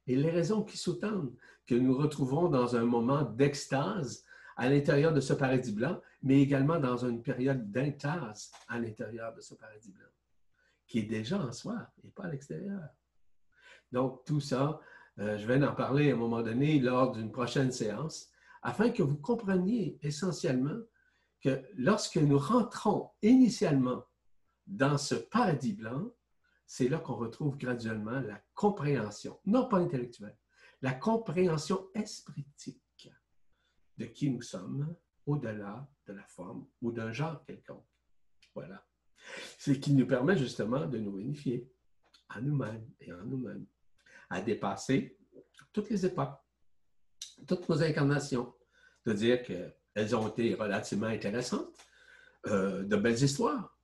et 0.08 0.16
les 0.16 0.32
raisons 0.32 0.64
qui 0.64 0.78
sous-tendent 0.78 1.34
que 1.68 1.76
nous 1.76 1.96
retrouvons 1.96 2.50
dans 2.50 2.76
un 2.76 2.86
moment 2.86 3.24
d'extase 3.24 4.24
à 4.56 4.70
l'intérieur 4.70 5.14
de 5.14 5.22
ce 5.22 5.34
paradis 5.34 5.72
blanc, 5.72 6.02
mais 6.24 6.42
également 6.42 6.80
dans 6.80 7.06
une 7.06 7.22
période 7.22 7.72
d'intase 7.72 8.52
à 8.68 8.80
l'intérieur 8.80 9.34
de 9.34 9.42
ce 9.42 9.54
paradis 9.54 9.92
blanc, 9.92 10.08
qui 10.88 11.00
est 11.00 11.04
déjà 11.04 11.40
en 11.40 11.52
soi 11.52 11.76
et 12.04 12.10
pas 12.10 12.24
à 12.24 12.32
l'extérieur. 12.32 12.82
Donc, 13.92 14.26
tout 14.26 14.40
ça, 14.40 14.80
euh, 15.20 15.38
je 15.38 15.46
vais 15.46 15.64
en 15.64 15.74
parler 15.74 16.12
à 16.12 16.16
un 16.16 16.18
moment 16.18 16.42
donné 16.42 16.80
lors 16.80 17.12
d'une 17.12 17.32
prochaine 17.32 17.72
séance, 17.72 18.30
afin 18.62 18.90
que 18.90 19.04
vous 19.04 19.18
compreniez 19.18 19.98
essentiellement 20.02 20.80
que 21.42 21.64
lorsque 21.76 22.18
nous 22.18 22.38
rentrons 22.38 23.10
initialement 23.22 24.06
dans 24.68 24.98
ce 24.98 25.16
paradis 25.16 25.74
blanc, 25.74 26.12
c'est 26.66 26.90
là 26.90 27.00
qu'on 27.00 27.16
retrouve 27.16 27.58
graduellement 27.58 28.20
la 28.20 28.42
compréhension, 28.54 29.40
non 29.46 29.68
pas 29.68 29.78
intellectuelle, 29.78 30.38
la 30.82 30.94
compréhension 30.94 31.90
espritique 31.96 33.12
de 33.98 34.06
qui 34.06 34.30
nous 34.30 34.42
sommes 34.42 34.96
au-delà 35.26 35.90
de 36.08 36.14
la 36.14 36.24
forme 36.24 36.68
ou 36.82 36.92
d'un 36.92 37.12
genre 37.12 37.44
quelconque. 37.44 37.86
Voilà. 38.56 38.86
Ce 39.58 39.72
qui 39.72 39.94
nous 39.94 40.08
permet 40.08 40.38
justement 40.38 40.86
de 40.86 40.98
nous 40.98 41.20
unifier 41.20 41.70
à 42.30 42.42
nous-mêmes 42.42 42.88
et 43.00 43.12
en 43.12 43.24
nous-mêmes, 43.24 43.66
à 44.30 44.42
dépasser 44.42 45.18
toutes 45.74 45.90
les 45.90 46.06
époques, 46.06 46.38
toutes 47.48 47.68
nos 47.68 47.82
incarnations, 47.82 48.54
de 49.06 49.14
dire 49.14 49.42
qu'elles 49.94 50.16
ont 50.16 50.28
été 50.28 50.56
relativement 50.56 51.08
intéressantes, 51.08 51.76
euh, 52.48 52.84
de 52.84 52.96
belles 52.96 53.22
histoires, 53.22 53.78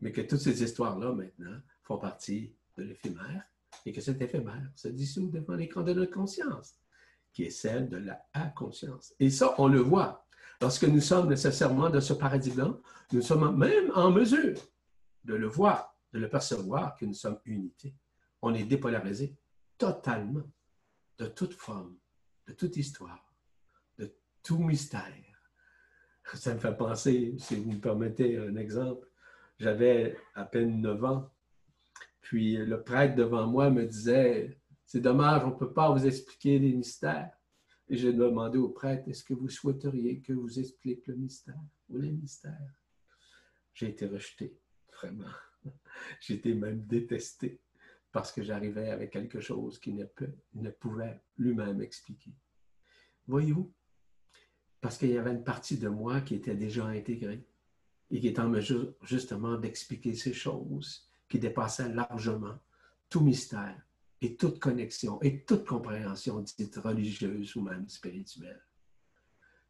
mais 0.00 0.12
que 0.12 0.22
toutes 0.22 0.40
ces 0.40 0.62
histoires-là, 0.62 1.12
maintenant, 1.12 1.58
font 1.82 1.98
partie 1.98 2.54
de 2.76 2.84
l'éphémère 2.84 3.44
et 3.84 3.92
que 3.92 4.00
cet 4.00 4.20
éphémère 4.20 4.70
se 4.74 4.88
dissout 4.88 5.28
devant 5.28 5.54
l'écran 5.54 5.82
de 5.82 5.92
notre 5.92 6.12
conscience, 6.12 6.74
qui 7.32 7.44
est 7.44 7.50
celle 7.50 7.88
de 7.88 7.98
la 7.98 8.22
inconscience. 8.34 9.14
Et 9.20 9.30
ça, 9.30 9.54
on 9.58 9.68
le 9.68 9.80
voit. 9.80 10.26
Lorsque 10.60 10.84
nous 10.84 11.00
sommes 11.00 11.28
nécessairement 11.28 11.90
dans 11.90 12.00
ce 12.00 12.12
paradigme-là, 12.12 12.76
nous 13.12 13.22
sommes 13.22 13.56
même 13.56 13.90
en 13.94 14.10
mesure 14.10 14.58
de 15.24 15.34
le 15.34 15.46
voir, 15.46 15.96
de 16.12 16.18
le 16.18 16.28
percevoir 16.28 16.96
que 16.96 17.04
nous 17.04 17.14
sommes 17.14 17.38
unité. 17.44 17.94
On 18.42 18.54
est 18.54 18.64
dépolarisé 18.64 19.36
totalement 19.78 20.50
de 21.18 21.26
toute 21.26 21.54
forme, 21.54 21.96
de 22.46 22.52
toute 22.52 22.76
histoire, 22.76 23.32
de 23.98 24.14
tout 24.42 24.58
mystère. 24.58 25.29
Ça 26.34 26.54
me 26.54 26.60
fait 26.60 26.76
penser, 26.76 27.34
si 27.38 27.56
vous 27.56 27.72
me 27.72 27.80
permettez 27.80 28.36
un 28.36 28.56
exemple, 28.56 29.08
j'avais 29.58 30.16
à 30.34 30.44
peine 30.44 30.80
9 30.80 31.04
ans, 31.04 31.30
puis 32.20 32.56
le 32.56 32.82
prêtre 32.82 33.16
devant 33.16 33.46
moi 33.46 33.70
me 33.70 33.84
disait, 33.84 34.58
c'est 34.86 35.00
dommage, 35.00 35.42
on 35.44 35.50
ne 35.50 35.58
peut 35.58 35.72
pas 35.72 35.90
vous 35.90 36.06
expliquer 36.06 36.58
les 36.58 36.72
mystères. 36.72 37.32
Et 37.88 37.96
j'ai 37.96 38.12
demandé 38.12 38.58
au 38.58 38.68
prêtre, 38.68 39.08
est-ce 39.08 39.24
que 39.24 39.34
vous 39.34 39.48
souhaiteriez 39.48 40.20
que 40.20 40.32
vous 40.32 40.58
explique 40.60 41.06
le 41.08 41.16
mystère 41.16 41.60
ou 41.88 41.98
les 41.98 42.12
mystères? 42.12 42.74
J'ai 43.74 43.88
été 43.88 44.06
rejeté, 44.06 44.56
vraiment. 44.92 45.30
J'ai 46.20 46.34
été 46.34 46.54
même 46.54 46.86
détesté 46.86 47.60
parce 48.12 48.32
que 48.32 48.42
j'arrivais 48.42 48.90
avec 48.90 49.12
quelque 49.12 49.40
chose 49.40 49.78
qu'il 49.78 49.96
ne, 49.96 50.04
ne 50.54 50.70
pouvait 50.70 51.20
lui-même 51.36 51.80
expliquer. 51.82 52.32
Voyez-vous? 53.26 53.72
Parce 54.80 54.96
qu'il 54.96 55.10
y 55.10 55.18
avait 55.18 55.32
une 55.32 55.44
partie 55.44 55.76
de 55.76 55.88
moi 55.88 56.20
qui 56.20 56.34
était 56.34 56.54
déjà 56.54 56.86
intégrée 56.86 57.44
et 58.10 58.20
qui 58.20 58.28
était 58.28 58.40
en 58.40 58.48
mesure 58.48 58.94
justement 59.02 59.56
d'expliquer 59.58 60.14
ces 60.14 60.32
choses 60.32 61.06
qui 61.28 61.38
dépassaient 61.38 61.92
largement 61.92 62.58
tout 63.08 63.20
mystère 63.20 63.80
et 64.20 64.36
toute 64.36 64.58
connexion 64.58 65.20
et 65.22 65.44
toute 65.44 65.66
compréhension 65.66 66.40
dite 66.40 66.76
religieuse 66.76 67.56
ou 67.56 67.62
même 67.62 67.88
spirituelle. 67.88 68.62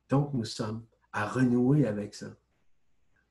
Donc, 0.09 0.35
nous 0.35 0.45
sommes 0.45 0.85
à 1.13 1.29
renouer 1.29 1.87
avec 1.87 2.15
ça. 2.15 2.37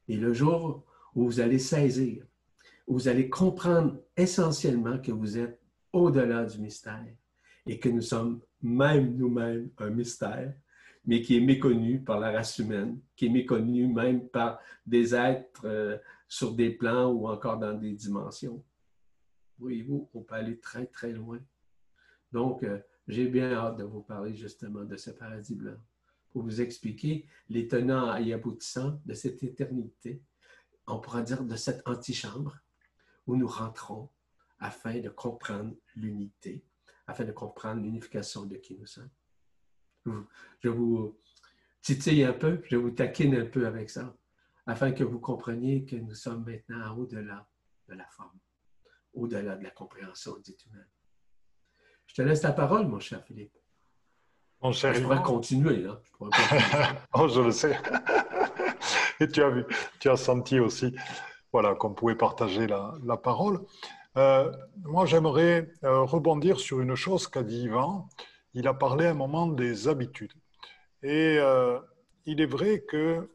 Et 0.07 0.17
le 0.17 0.33
jour 0.33 0.85
où 1.15 1.25
vous 1.25 1.39
allez 1.39 1.59
saisir 1.59 2.25
vous 2.89 3.07
allez 3.07 3.29
comprendre 3.29 4.01
essentiellement 4.17 4.97
que 4.97 5.11
vous 5.11 5.37
êtes 5.37 5.61
au-delà 5.93 6.45
du 6.45 6.59
mystère 6.59 7.05
et 7.67 7.79
que 7.79 7.87
nous 7.87 8.01
sommes 8.01 8.41
même 8.63 9.15
nous-mêmes 9.15 9.69
un 9.77 9.91
mystère, 9.91 10.53
mais 11.09 11.23
qui 11.23 11.35
est 11.35 11.41
méconnu 11.41 12.03
par 12.03 12.19
la 12.19 12.29
race 12.31 12.59
humaine, 12.59 13.01
qui 13.15 13.25
est 13.25 13.29
méconnu 13.29 13.87
même 13.87 14.29
par 14.29 14.59
des 14.85 15.15
êtres 15.15 15.65
euh, 15.65 15.97
sur 16.27 16.53
des 16.53 16.69
plans 16.69 17.09
ou 17.11 17.27
encore 17.27 17.57
dans 17.57 17.73
des 17.73 17.93
dimensions. 17.93 18.63
Voyez-vous, 19.57 20.07
on 20.13 20.21
peut 20.21 20.35
aller 20.35 20.59
très, 20.59 20.85
très 20.85 21.11
loin. 21.11 21.39
Donc, 22.31 22.61
euh, 22.61 22.77
j'ai 23.07 23.27
bien 23.27 23.51
hâte 23.53 23.77
de 23.77 23.85
vous 23.85 24.03
parler 24.03 24.35
justement 24.35 24.83
de 24.83 24.95
ce 24.97 25.09
paradis 25.09 25.55
blanc 25.55 25.79
pour 26.29 26.43
vous 26.43 26.61
expliquer 26.61 27.25
les 27.49 27.67
tenants 27.67 28.15
et 28.15 28.31
aboutissants 28.31 29.01
de 29.03 29.15
cette 29.15 29.41
éternité, 29.41 30.21
on 30.85 30.99
pourra 30.99 31.23
dire 31.23 31.43
de 31.43 31.55
cette 31.55 31.81
antichambre, 31.87 32.55
où 33.25 33.35
nous 33.35 33.47
rentrons 33.47 34.09
afin 34.59 34.99
de 34.99 35.09
comprendre 35.09 35.73
l'unité, 35.95 36.63
afin 37.07 37.25
de 37.25 37.31
comprendre 37.31 37.81
l'unification 37.81 38.45
de 38.45 38.57
qui 38.57 38.77
nous 38.77 38.85
sommes. 38.85 39.09
Je 40.61 40.69
vous 40.69 41.17
titille 41.81 42.23
un 42.23 42.33
peu, 42.33 42.61
je 42.69 42.75
vous 42.75 42.91
taquine 42.91 43.35
un 43.35 43.45
peu 43.45 43.65
avec 43.65 43.89
ça, 43.89 44.15
afin 44.65 44.91
que 44.91 45.03
vous 45.03 45.19
compreniez 45.19 45.85
que 45.85 45.95
nous 45.95 46.15
sommes 46.15 46.43
maintenant 46.45 46.95
au-delà 46.97 47.47
de 47.87 47.95
la 47.95 48.05
forme, 48.07 48.37
au-delà 49.13 49.55
de 49.55 49.63
la 49.63 49.71
compréhension 49.71 50.37
dite 50.43 50.65
humaine. 50.65 50.87
Je 52.07 52.15
te 52.15 52.21
laisse 52.21 52.41
la 52.41 52.51
parole, 52.51 52.87
mon 52.87 52.99
cher 52.99 53.23
Philippe. 53.23 53.55
Mon 54.61 54.71
cher 54.71 54.93
je 54.93 55.01
pourrais 55.01 55.21
continuer, 55.21 55.77
là. 55.77 56.01
Je, 56.03 56.25
oh, 57.13 57.27
je 57.27 57.41
le 57.41 57.51
sais. 57.51 57.77
Et 59.21 59.27
tu 59.27 59.43
as 59.43 59.49
vu, 59.49 59.65
tu 59.99 60.09
as 60.09 60.17
senti 60.17 60.59
aussi 60.59 60.95
voilà, 61.51 61.75
qu'on 61.75 61.93
pouvait 61.93 62.15
partager 62.15 62.67
la, 62.67 63.17
parole. 63.17 63.61
Euh, 64.17 64.51
moi, 64.83 65.05
j'aimerais 65.05 65.71
euh, 65.83 66.01
rebondir 66.01 66.59
sur 66.59 66.81
une 66.81 66.95
chose 66.95 67.27
qu'a 67.27 67.43
dit 67.43 67.63
Yvan. 67.63 68.07
Il 68.53 68.67
a 68.67 68.73
parlé 68.73 69.05
à 69.05 69.11
un 69.11 69.15
moment 69.15 69.47
des 69.47 69.87
habitudes. 69.87 70.33
Et 71.03 71.37
euh, 71.39 71.79
il 72.25 72.41
est 72.41 72.45
vrai 72.45 72.81
que 72.81 73.29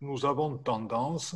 nous 0.00 0.26
avons 0.26 0.58
tendance, 0.58 1.34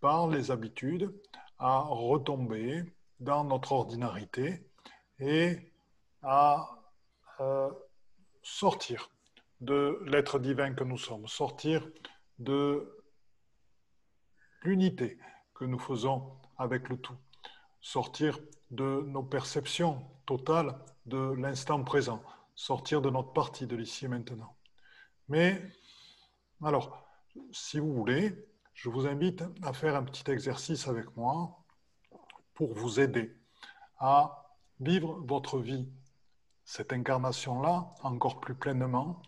par 0.00 0.28
les 0.28 0.50
habitudes, 0.50 1.12
à 1.58 1.80
retomber 1.80 2.84
dans 3.18 3.44
notre 3.44 3.72
ordinarité 3.72 4.62
et 5.18 5.72
à 6.22 6.68
sortir 8.42 9.10
de 9.60 10.00
l'être 10.06 10.38
divin 10.38 10.74
que 10.74 10.84
nous 10.84 10.98
sommes, 10.98 11.26
sortir 11.26 11.88
de 12.38 12.96
l'unité 14.62 15.18
que 15.54 15.64
nous 15.64 15.78
faisons 15.78 16.38
avec 16.58 16.88
le 16.88 16.98
tout, 16.98 17.16
sortir 17.80 18.38
de 18.70 19.02
nos 19.06 19.22
perceptions 19.22 20.04
totales 20.26 20.78
de 21.06 21.32
l'instant 21.32 21.82
présent, 21.84 22.22
sortir 22.54 23.00
de 23.00 23.10
notre 23.10 23.32
partie 23.32 23.66
de 23.66 23.76
l'ici 23.76 24.06
et 24.06 24.08
maintenant. 24.08 24.56
Mais, 25.28 25.62
alors, 26.62 27.06
si 27.52 27.78
vous 27.78 27.92
voulez, 27.92 28.34
je 28.74 28.90
vous 28.90 29.06
invite 29.06 29.44
à 29.62 29.72
faire 29.72 29.96
un 29.96 30.02
petit 30.02 30.30
exercice 30.30 30.88
avec 30.88 31.16
moi 31.16 31.58
pour 32.54 32.74
vous 32.74 33.00
aider 33.00 33.34
à 33.98 34.46
vivre 34.80 35.20
votre 35.24 35.58
vie, 35.58 35.88
cette 36.64 36.92
incarnation-là, 36.92 37.94
encore 38.02 38.40
plus 38.40 38.54
pleinement, 38.54 39.22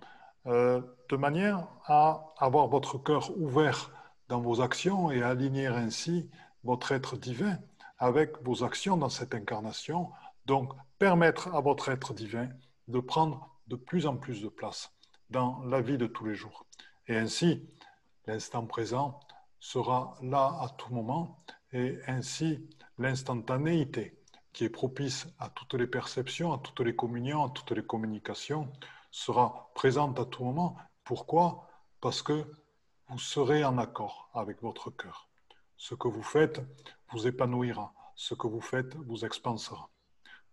euh, 0.47 0.83
de 1.09 1.17
manière 1.17 1.67
à 1.85 2.35
avoir 2.39 2.69
votre 2.69 2.99
cœur 2.99 3.31
ouvert 3.39 3.91
dans 4.29 4.41
vos 4.41 4.61
actions 4.61 5.11
et 5.11 5.23
aligner 5.23 5.67
ainsi 5.67 6.31
votre 6.65 6.93
être 6.93 7.17
divin 7.17 7.59
avec 7.99 8.43
vos 8.43 8.63
actions 8.65 8.97
dans 8.97 9.09
cette 9.09 9.35
incarnation. 9.35 10.11
Donc, 10.49 10.73
permettre 10.99 11.55
à 11.55 11.61
votre 11.61 11.91
être 11.91 12.15
divin 12.15 12.49
de 12.89 13.01
prendre 13.01 13.55
de 13.67 13.77
plus 13.77 14.07
en 14.07 14.17
plus 14.17 14.41
de 14.41 14.49
place 14.49 14.91
dans 15.29 15.63
la 15.65 15.83
vie 15.83 15.99
de 15.99 16.07
tous 16.07 16.25
les 16.25 16.35
jours. 16.35 16.65
Et 17.07 17.19
ainsi, 17.19 17.69
l'instant 18.27 18.65
présent 18.65 19.21
sera 19.61 20.17
là 20.23 20.59
à 20.63 20.71
tout 20.71 20.91
moment 20.91 21.45
et 21.75 21.99
ainsi 22.07 22.67
l'instantanéité 22.97 24.19
qui 24.55 24.65
est 24.65 24.71
propice 24.71 25.29
à 25.39 25.51
toutes 25.51 25.75
les 25.75 25.87
perceptions, 25.87 26.55
à 26.55 26.59
toutes 26.59 26.81
les 26.81 26.97
communions, 26.97 27.45
à 27.45 27.51
toutes 27.51 27.73
les 27.73 27.85
communications 27.85 28.73
sera 29.11 29.71
présente 29.75 30.19
à 30.19 30.25
tout 30.25 30.45
moment. 30.45 30.79
Pourquoi? 31.05 31.69
Parce 32.01 32.23
que 32.23 32.51
vous 33.09 33.19
serez 33.19 33.67
en 33.67 33.77
accord 33.77 34.31
avec 34.33 34.63
votre 34.63 34.91
cœur. 34.91 35.29
Ce 35.77 35.95
que 35.95 36.09
vous 36.09 36.23
faites 36.23 36.63
vous 37.13 37.27
épanouira. 37.27 37.93
Ce 38.15 38.33
que 38.33 38.47
vous 38.47 38.63
faites 38.63 38.97
vous 38.97 39.27
expansera. 39.27 39.91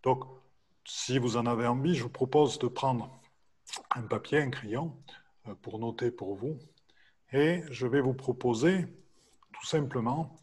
Donc, 0.06 0.24
si 0.86 1.18
vous 1.18 1.36
en 1.36 1.48
avez 1.48 1.66
envie, 1.66 1.96
je 1.96 2.04
vous 2.04 2.10
propose 2.10 2.60
de 2.60 2.68
prendre 2.68 3.10
un 3.96 4.04
papier, 4.04 4.40
un 4.40 4.52
crayon 4.52 4.96
euh, 5.48 5.56
pour 5.64 5.80
noter 5.80 6.12
pour 6.12 6.36
vous. 6.36 6.60
Et 7.34 7.64
je 7.72 7.88
vais 7.88 8.02
vous 8.02 8.14
proposer 8.14 8.86
tout 9.52 9.66
simplement 9.66 10.36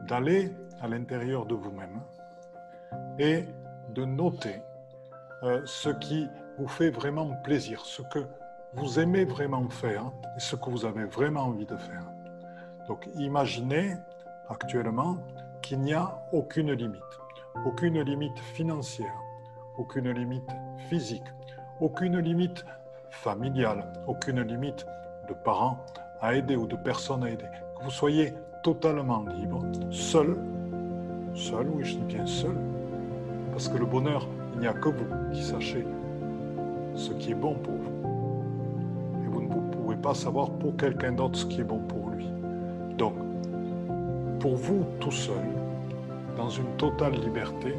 d'aller 0.00 0.50
à 0.80 0.88
l'intérieur 0.88 1.46
de 1.46 1.54
vous-même 1.54 2.02
et 3.20 3.44
de 3.90 4.04
noter 4.04 4.56
euh, 5.44 5.62
ce 5.64 5.90
qui 5.90 6.26
vous 6.58 6.66
fait 6.66 6.90
vraiment 6.90 7.30
plaisir, 7.44 7.86
ce 7.86 8.02
que 8.02 8.26
vous 8.74 8.98
aimez 8.98 9.24
vraiment 9.24 9.68
faire 9.70 10.10
et 10.36 10.40
ce 10.40 10.56
que 10.56 10.68
vous 10.68 10.84
avez 10.84 11.04
vraiment 11.04 11.42
envie 11.42 11.66
de 11.66 11.76
faire. 11.76 12.04
Donc 12.88 13.08
imaginez 13.14 13.94
actuellement 14.48 15.18
qu'il 15.62 15.80
n'y 15.80 15.94
a 15.94 16.26
aucune 16.32 16.72
limite. 16.72 17.23
Aucune 17.64 18.00
limite 18.02 18.38
financière, 18.38 19.14
aucune 19.78 20.10
limite 20.10 20.50
physique, 20.88 21.24
aucune 21.80 22.18
limite 22.18 22.64
familiale, 23.10 23.92
aucune 24.06 24.42
limite 24.42 24.86
de 25.28 25.34
parents 25.34 25.78
à 26.20 26.34
aider 26.34 26.56
ou 26.56 26.66
de 26.66 26.76
personnes 26.76 27.24
à 27.24 27.30
aider. 27.30 27.46
Que 27.78 27.84
vous 27.84 27.90
soyez 27.90 28.34
totalement 28.62 29.24
libre, 29.38 29.62
seul, 29.90 30.36
seul, 31.34 31.68
oui 31.68 31.84
je 31.84 31.96
dis 31.96 32.14
bien 32.14 32.26
seul, 32.26 32.56
parce 33.52 33.68
que 33.68 33.78
le 33.78 33.86
bonheur, 33.86 34.26
il 34.54 34.60
n'y 34.60 34.66
a 34.66 34.72
que 34.72 34.88
vous 34.88 35.06
qui 35.32 35.42
sachez 35.42 35.86
ce 36.94 37.12
qui 37.12 37.32
est 37.32 37.36
bon 37.36 37.54
pour 37.54 37.74
vous. 37.74 39.24
Et 39.24 39.28
vous 39.28 39.42
ne 39.42 39.70
pouvez 39.72 39.96
pas 39.96 40.14
savoir 40.14 40.50
pour 40.50 40.76
quelqu'un 40.76 41.12
d'autre 41.12 41.38
ce 41.38 41.46
qui 41.46 41.60
est 41.60 41.64
bon 41.64 41.78
pour 41.80 42.08
lui. 42.10 42.28
Donc, 42.96 43.14
pour 44.40 44.56
vous 44.56 44.84
tout 45.00 45.10
seul, 45.10 45.42
dans 46.36 46.48
une 46.48 46.66
totale 46.76 47.14
liberté, 47.14 47.74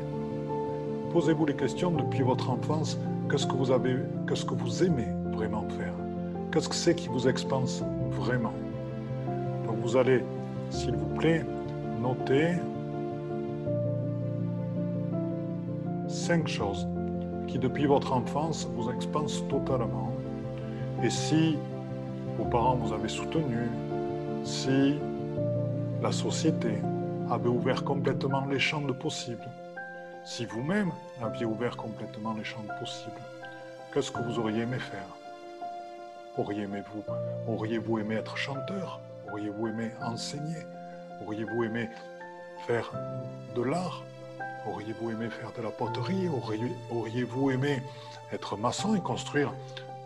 posez-vous 1.12 1.46
les 1.46 1.56
questions 1.56 1.92
depuis 1.92 2.24
votre 2.24 2.50
enfance, 2.50 2.98
qu'est-ce 3.30 3.48
que 3.48 3.56
vous 3.56 3.72
avez, 3.72 3.98
qu'est-ce 4.28 4.46
que 4.46 4.54
vous 4.54 4.84
aimez 4.84 5.08
vraiment 5.34 5.66
faire? 5.78 5.94
Qu'est-ce 6.52 6.70
que 6.70 6.76
c'est 6.76 6.96
qui 6.96 7.08
vous 7.08 7.28
expanse 7.28 7.84
vraiment? 8.12 8.54
Donc 9.66 9.78
vous 9.82 9.98
allez, 9.98 10.24
s'il 10.70 10.96
vous 10.96 11.16
plaît, 11.16 11.46
noter 12.02 12.54
cinq 16.08 16.48
choses 16.48 16.88
qui, 17.48 17.60
depuis 17.60 17.86
votre 17.86 18.14
enfance, 18.14 18.70
vous 18.76 18.90
expansent 18.90 19.44
totalement. 19.50 20.12
Et 21.04 21.10
si 21.10 21.58
vos 22.38 22.46
parents 22.46 22.76
vous 22.76 22.94
avaient 22.94 23.10
soutenu, 23.10 23.70
si 24.44 24.96
la 26.02 26.12
société 26.12 26.70
avait 27.32 27.50
ouvert 27.50 27.84
complètement 27.84 28.46
les 28.46 28.60
champs 28.60 28.82
de 28.82 28.92
possibles, 28.92 29.48
si 30.24 30.46
vous-même 30.46 30.92
aviez 31.22 31.46
ouvert 31.46 31.78
complètement 31.78 32.34
les 32.34 32.44
champs 32.44 32.64
de 32.64 32.80
possibles, 32.80 33.22
qu'est-ce 33.94 34.12
que 34.12 34.22
vous 34.22 34.40
auriez 34.40 34.62
aimé 34.62 34.80
faire? 34.80 35.08
Auriez-vous 36.38 37.04
auriez 37.48 37.80
-vous 37.80 38.00
aimé 38.00 38.16
être 38.16 38.36
chanteur? 38.36 39.00
Auriez-vous 39.32 39.68
aimé 39.68 39.92
enseigner? 40.02 40.66
Auriez-vous 41.22 41.64
aimé 41.64 41.90
faire 42.68 42.92
de 43.56 43.62
l'art? 43.62 44.04
Auriez-vous 44.68 45.12
aimé 45.12 45.30
faire 45.30 45.52
de 45.58 45.62
la 45.62 45.70
poterie? 45.70 46.28
Auriez-vous 46.92 47.52
aimé 47.52 47.82
être 48.34 48.58
maçon 48.58 48.96
et 48.96 49.02
construire 49.02 49.54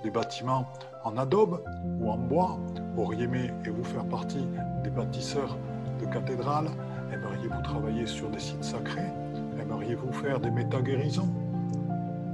des 0.03 0.11
bâtiments 0.11 0.67
en 1.03 1.17
adobe 1.17 1.63
ou 1.99 2.11
en 2.11 2.17
bois? 2.17 2.59
Auriez-vous 2.97 3.23
aimé 3.23 3.51
et 3.65 3.69
vous 3.69 3.83
faire 3.83 4.05
partie 4.05 4.45
des 4.83 4.89
bâtisseurs 4.89 5.57
de 5.99 6.05
cathédrales? 6.05 6.69
Aimeriez-vous 7.11 7.61
travailler 7.63 8.05
sur 8.05 8.29
des 8.29 8.39
sites 8.39 8.63
sacrés? 8.63 9.11
Aimeriez-vous 9.59 10.11
faire 10.13 10.39
des 10.39 10.51
méta-guérisons? 10.51 11.29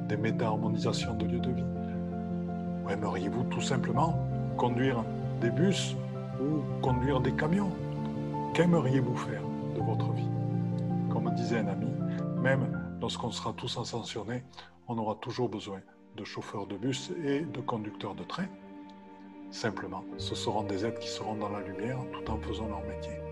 Des 0.10 0.18
méta-harmonisations 0.18 1.14
de 1.16 1.26
lieux 1.26 1.40
de 1.40 1.52
vie? 1.52 1.66
Ou 2.84 2.90
aimeriez-vous 2.90 3.44
tout 3.46 3.62
simplement 3.62 4.20
conduire 4.58 5.04
des 5.40 5.50
bus 5.50 5.96
ou 6.42 6.62
conduire 6.82 7.22
des 7.22 7.32
camions? 7.32 7.72
Qu'aimeriez-vous 8.54 9.16
faire 9.16 9.44
de 9.76 9.82
votre 9.82 10.12
vie? 10.12 10.30
Comme 11.10 11.34
disait 11.36 11.60
un 11.60 11.68
ami, 11.68 11.92
même 12.42 12.98
lorsqu'on 13.00 13.32
sera 13.32 13.54
tous 13.54 13.78
ascensionnés, 13.78 14.44
on 14.88 14.98
aura 14.98 15.16
toujours 15.16 15.48
besoin 15.48 15.80
de 16.18 16.24
chauffeurs 16.26 16.68
de 16.68 16.76
bus 16.76 17.12
et 17.24 17.42
de 17.42 17.62
conducteurs 17.62 18.16
de 18.16 18.24
train. 18.24 18.48
Simplement, 19.52 20.04
ce 20.18 20.36
seront 20.36 20.64
des 20.64 20.86
êtres 20.86 21.00
qui 21.00 21.10
seront 21.10 21.36
dans 21.36 21.50
la 21.50 21.62
lumière 21.62 22.00
tout 22.12 22.30
en 22.30 22.38
faisant 22.38 22.68
leur 22.68 22.82
métier 22.86 23.25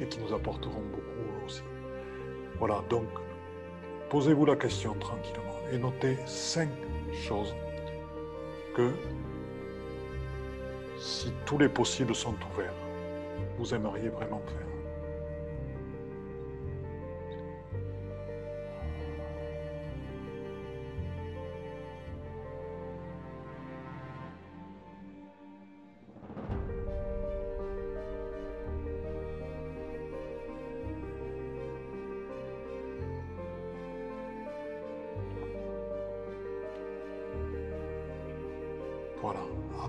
et 0.00 0.06
qui 0.06 0.20
nous 0.20 0.32
apporteront 0.34 0.82
beaucoup 0.92 1.44
aussi. 1.46 1.62
Voilà, 2.58 2.82
donc 2.88 3.06
posez-vous 4.10 4.46
la 4.46 4.56
question 4.56 4.94
tranquillement 4.94 5.58
et 5.72 5.78
notez 5.78 6.16
cinq 6.26 6.70
choses 7.12 7.54
que, 8.74 8.92
si 10.98 11.32
tous 11.44 11.58
les 11.58 11.68
possibles 11.68 12.14
sont 12.14 12.34
ouverts, 12.52 12.74
vous 13.58 13.74
aimeriez 13.74 14.08
vraiment 14.08 14.42
faire. 14.46 14.77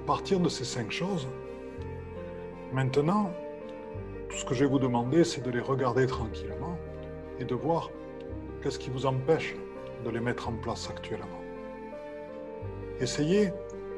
Partir 0.10 0.40
de 0.40 0.50
ces 0.50 0.66
cinq 0.66 0.90
choses, 0.90 1.28
maintenant, 2.74 3.30
tout 4.28 4.38
ce 4.38 4.44
que 4.44 4.56
je 4.56 4.62
vais 4.64 4.70
vous 4.72 4.80
demander, 4.80 5.24
c'est 5.24 5.44
de 5.44 5.52
les 5.52 5.60
regarder 5.60 6.08
tranquillement 6.08 6.80
et 7.40 7.46
de 7.46 7.54
voir 7.54 7.92
qu'est-ce 8.60 8.80
qui 8.80 8.90
vous 8.90 9.06
empêche 9.06 9.56
de 10.04 10.10
les 10.10 10.20
mettre 10.20 10.50
en 10.50 10.54
place 10.54 10.90
actuellement. 10.90 11.44
Essayez 13.00 13.54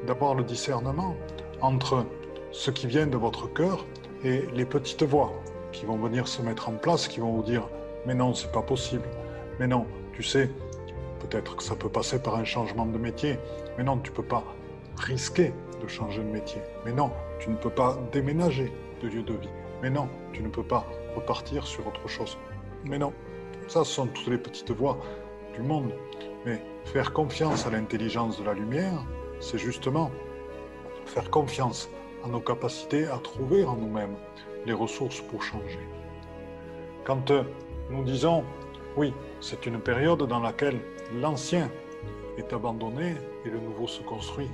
d'avoir 0.06 0.34
le 0.34 0.44
discernement 0.44 1.16
entre 1.62 2.04
ce 2.50 2.70
qui 2.70 2.86
vient 2.86 3.06
de 3.06 3.16
votre 3.16 3.50
cœur 3.50 3.86
et 4.22 4.42
les 4.54 4.66
petites 4.66 5.04
voix 5.04 5.32
qui 5.72 5.86
vont 5.86 5.96
venir 5.96 6.28
se 6.28 6.42
mettre 6.42 6.68
en 6.68 6.74
place, 6.74 7.08
qui 7.08 7.20
vont 7.20 7.32
vous 7.32 7.42
dire 7.42 7.66
mais 8.04 8.14
non, 8.14 8.34
c'est 8.34 8.52
pas 8.52 8.60
possible. 8.60 9.08
Mais 9.58 9.66
non, 9.66 9.86
tu 10.12 10.22
sais, 10.22 10.50
peut-être 11.20 11.56
que 11.56 11.62
ça 11.62 11.74
peut 11.74 11.88
passer 11.88 12.18
par 12.18 12.36
un 12.36 12.44
changement 12.44 12.84
de 12.84 12.98
métier. 12.98 13.38
Mais 13.78 13.84
non, 13.84 13.96
tu 13.96 14.12
peux 14.12 14.22
pas 14.22 14.44
risquer 14.98 15.54
de 15.82 15.88
changer 15.88 16.22
de 16.22 16.28
métier. 16.28 16.62
Mais 16.84 16.92
non, 16.92 17.10
tu 17.40 17.50
ne 17.50 17.56
peux 17.56 17.70
pas 17.70 17.98
déménager 18.12 18.72
de 19.02 19.08
lieu 19.08 19.22
de 19.22 19.34
vie. 19.34 19.50
Mais 19.82 19.90
non, 19.90 20.08
tu 20.32 20.42
ne 20.42 20.48
peux 20.48 20.62
pas 20.62 20.86
repartir 21.16 21.66
sur 21.66 21.86
autre 21.86 22.08
chose. 22.08 22.38
Mais 22.84 22.98
non, 22.98 23.12
ça 23.68 23.84
ce 23.84 23.92
sont 23.92 24.06
toutes 24.06 24.28
les 24.28 24.38
petites 24.38 24.70
voix 24.70 24.98
du 25.54 25.62
monde. 25.62 25.92
Mais 26.44 26.62
faire 26.84 27.12
confiance 27.12 27.66
à 27.66 27.70
l'intelligence 27.70 28.38
de 28.38 28.44
la 28.44 28.54
lumière, 28.54 29.04
c'est 29.40 29.58
justement 29.58 30.10
faire 31.06 31.30
confiance 31.30 31.88
à 32.24 32.28
nos 32.28 32.40
capacités 32.40 33.06
à 33.06 33.18
trouver 33.18 33.64
en 33.64 33.76
nous-mêmes 33.76 34.16
les 34.66 34.72
ressources 34.72 35.20
pour 35.20 35.42
changer. 35.42 35.80
Quand 37.04 37.30
euh, 37.30 37.42
nous 37.90 38.04
disons, 38.04 38.44
oui, 38.96 39.12
c'est 39.40 39.66
une 39.66 39.80
période 39.80 40.22
dans 40.22 40.38
laquelle 40.38 40.78
l'ancien 41.20 41.68
est 42.38 42.52
abandonné 42.52 43.14
et 43.44 43.50
le 43.50 43.58
nouveau 43.58 43.88
se 43.88 44.02
construit, 44.02 44.50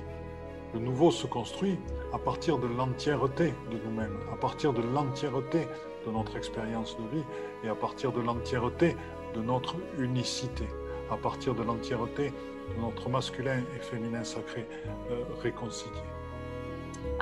le 0.73 0.79
nouveau 0.79 1.11
se 1.11 1.27
construit 1.27 1.77
à 2.13 2.17
partir 2.17 2.57
de 2.57 2.67
l'entièreté 2.67 3.53
de 3.71 3.77
nous-mêmes, 3.85 4.17
à 4.31 4.35
partir 4.35 4.73
de 4.73 4.81
l'entièreté 4.81 5.67
de 6.05 6.11
notre 6.11 6.35
expérience 6.35 6.97
de 6.97 7.17
vie 7.17 7.23
et 7.63 7.69
à 7.69 7.75
partir 7.75 8.11
de 8.11 8.21
l'entièreté 8.21 8.95
de 9.33 9.41
notre 9.41 9.75
unicité, 9.97 10.67
à 11.11 11.17
partir 11.17 11.55
de 11.55 11.63
l'entièreté 11.63 12.29
de 12.29 12.81
notre 12.81 13.09
masculin 13.09 13.61
et 13.75 13.79
féminin 13.79 14.23
sacré 14.23 14.67
euh, 15.11 15.23
réconcilié. 15.41 16.01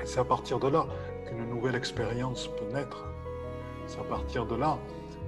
Et 0.01 0.05
c'est 0.05 0.19
à 0.19 0.25
partir 0.25 0.59
de 0.59 0.67
là 0.67 0.85
qu'une 1.27 1.47
nouvelle 1.49 1.75
expérience 1.75 2.47
peut 2.47 2.73
naître. 2.73 3.05
C'est 3.85 3.99
à 3.99 4.03
partir 4.03 4.45
de 4.45 4.55
là 4.55 4.77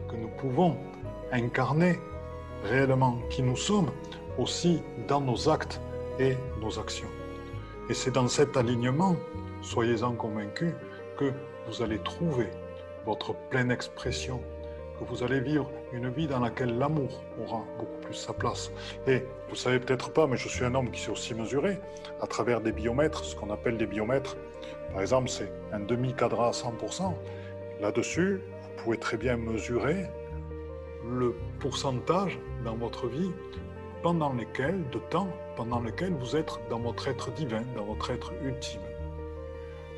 que 0.10 0.16
nous 0.16 0.30
pouvons 0.30 0.76
incarner 1.32 2.00
réellement 2.64 3.20
qui 3.30 3.44
nous 3.44 3.56
sommes 3.56 3.92
aussi 4.38 4.82
dans 5.08 5.22
nos 5.22 5.50
actes 5.50 5.80
et 6.20 6.36
nos 6.62 6.80
actions. 6.80 7.19
Et 7.90 7.96
c'est 7.96 8.12
dans 8.12 8.28
cet 8.28 8.56
alignement, 8.56 9.16
soyez-en 9.62 10.14
convaincus, 10.14 10.74
que 11.18 11.34
vous 11.68 11.82
allez 11.82 11.98
trouver 11.98 12.48
votre 13.04 13.34
pleine 13.50 13.72
expression, 13.72 14.42
que 15.00 15.06
vous 15.06 15.24
allez 15.24 15.40
vivre 15.40 15.72
une 15.92 16.08
vie 16.10 16.28
dans 16.28 16.40
laquelle 16.40 16.78
l'amour 16.78 17.24
aura 17.42 17.66
beaucoup 17.80 18.00
plus 18.02 18.14
sa 18.14 18.32
place. 18.32 18.72
Et 19.08 19.26
vous 19.50 19.56
savez 19.56 19.80
peut-être 19.80 20.14
pas, 20.14 20.28
mais 20.28 20.38
je 20.38 20.48
suis 20.48 20.64
un 20.64 20.76
homme 20.76 20.92
qui 20.92 21.02
s'est 21.02 21.10
aussi 21.10 21.34
mesuré 21.34 21.80
à 22.22 22.28
travers 22.28 22.62
des 22.62 22.72
biomètres, 22.72 23.26
ce 23.26 23.36
qu'on 23.36 23.50
appelle 23.50 23.78
des 23.78 23.88
biomètres. 23.88 24.38
Par 24.92 25.02
exemple, 25.02 25.28
c'est 25.28 25.52
un 25.74 25.80
demi-cadran 25.80 26.50
à 26.50 26.52
100%. 26.52 27.12
Là-dessus, 27.82 28.42
vous 28.62 28.84
pouvez 28.84 28.98
très 28.98 29.18
bien 29.18 29.36
mesurer 29.36 30.06
le 31.10 31.34
pourcentage 31.60 32.38
dans 32.64 32.76
votre 32.76 33.08
vie 33.08 33.32
pendant 34.02 34.34
lesquels, 34.34 34.90
de 34.90 35.00
temps 35.00 35.28
pendant 35.56 35.80
lequel 35.80 36.14
vous 36.14 36.36
êtes 36.36 36.60
dans 36.70 36.80
votre 36.80 37.08
être 37.08 37.32
divin, 37.32 37.64
dans 37.76 37.86
votre 37.86 38.12
être 38.12 38.32
ultime. 38.44 38.82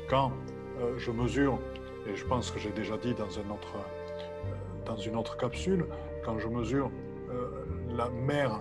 Quand 0.08 0.32
euh, 0.80 0.98
je 0.98 1.10
mesure, 1.10 1.58
et 2.06 2.16
je 2.16 2.24
pense 2.24 2.50
que 2.50 2.58
j'ai 2.58 2.72
déjà 2.72 2.96
dit 2.96 3.14
dans, 3.14 3.24
euh, 3.26 4.96
une 5.06 5.16
autre 5.16 5.36
capsule, 5.36 5.86
quand 6.24 6.38
je 6.38 6.48
mesure 6.48 6.90
euh, 7.30 7.64
la 7.96 8.08
mère 8.10 8.60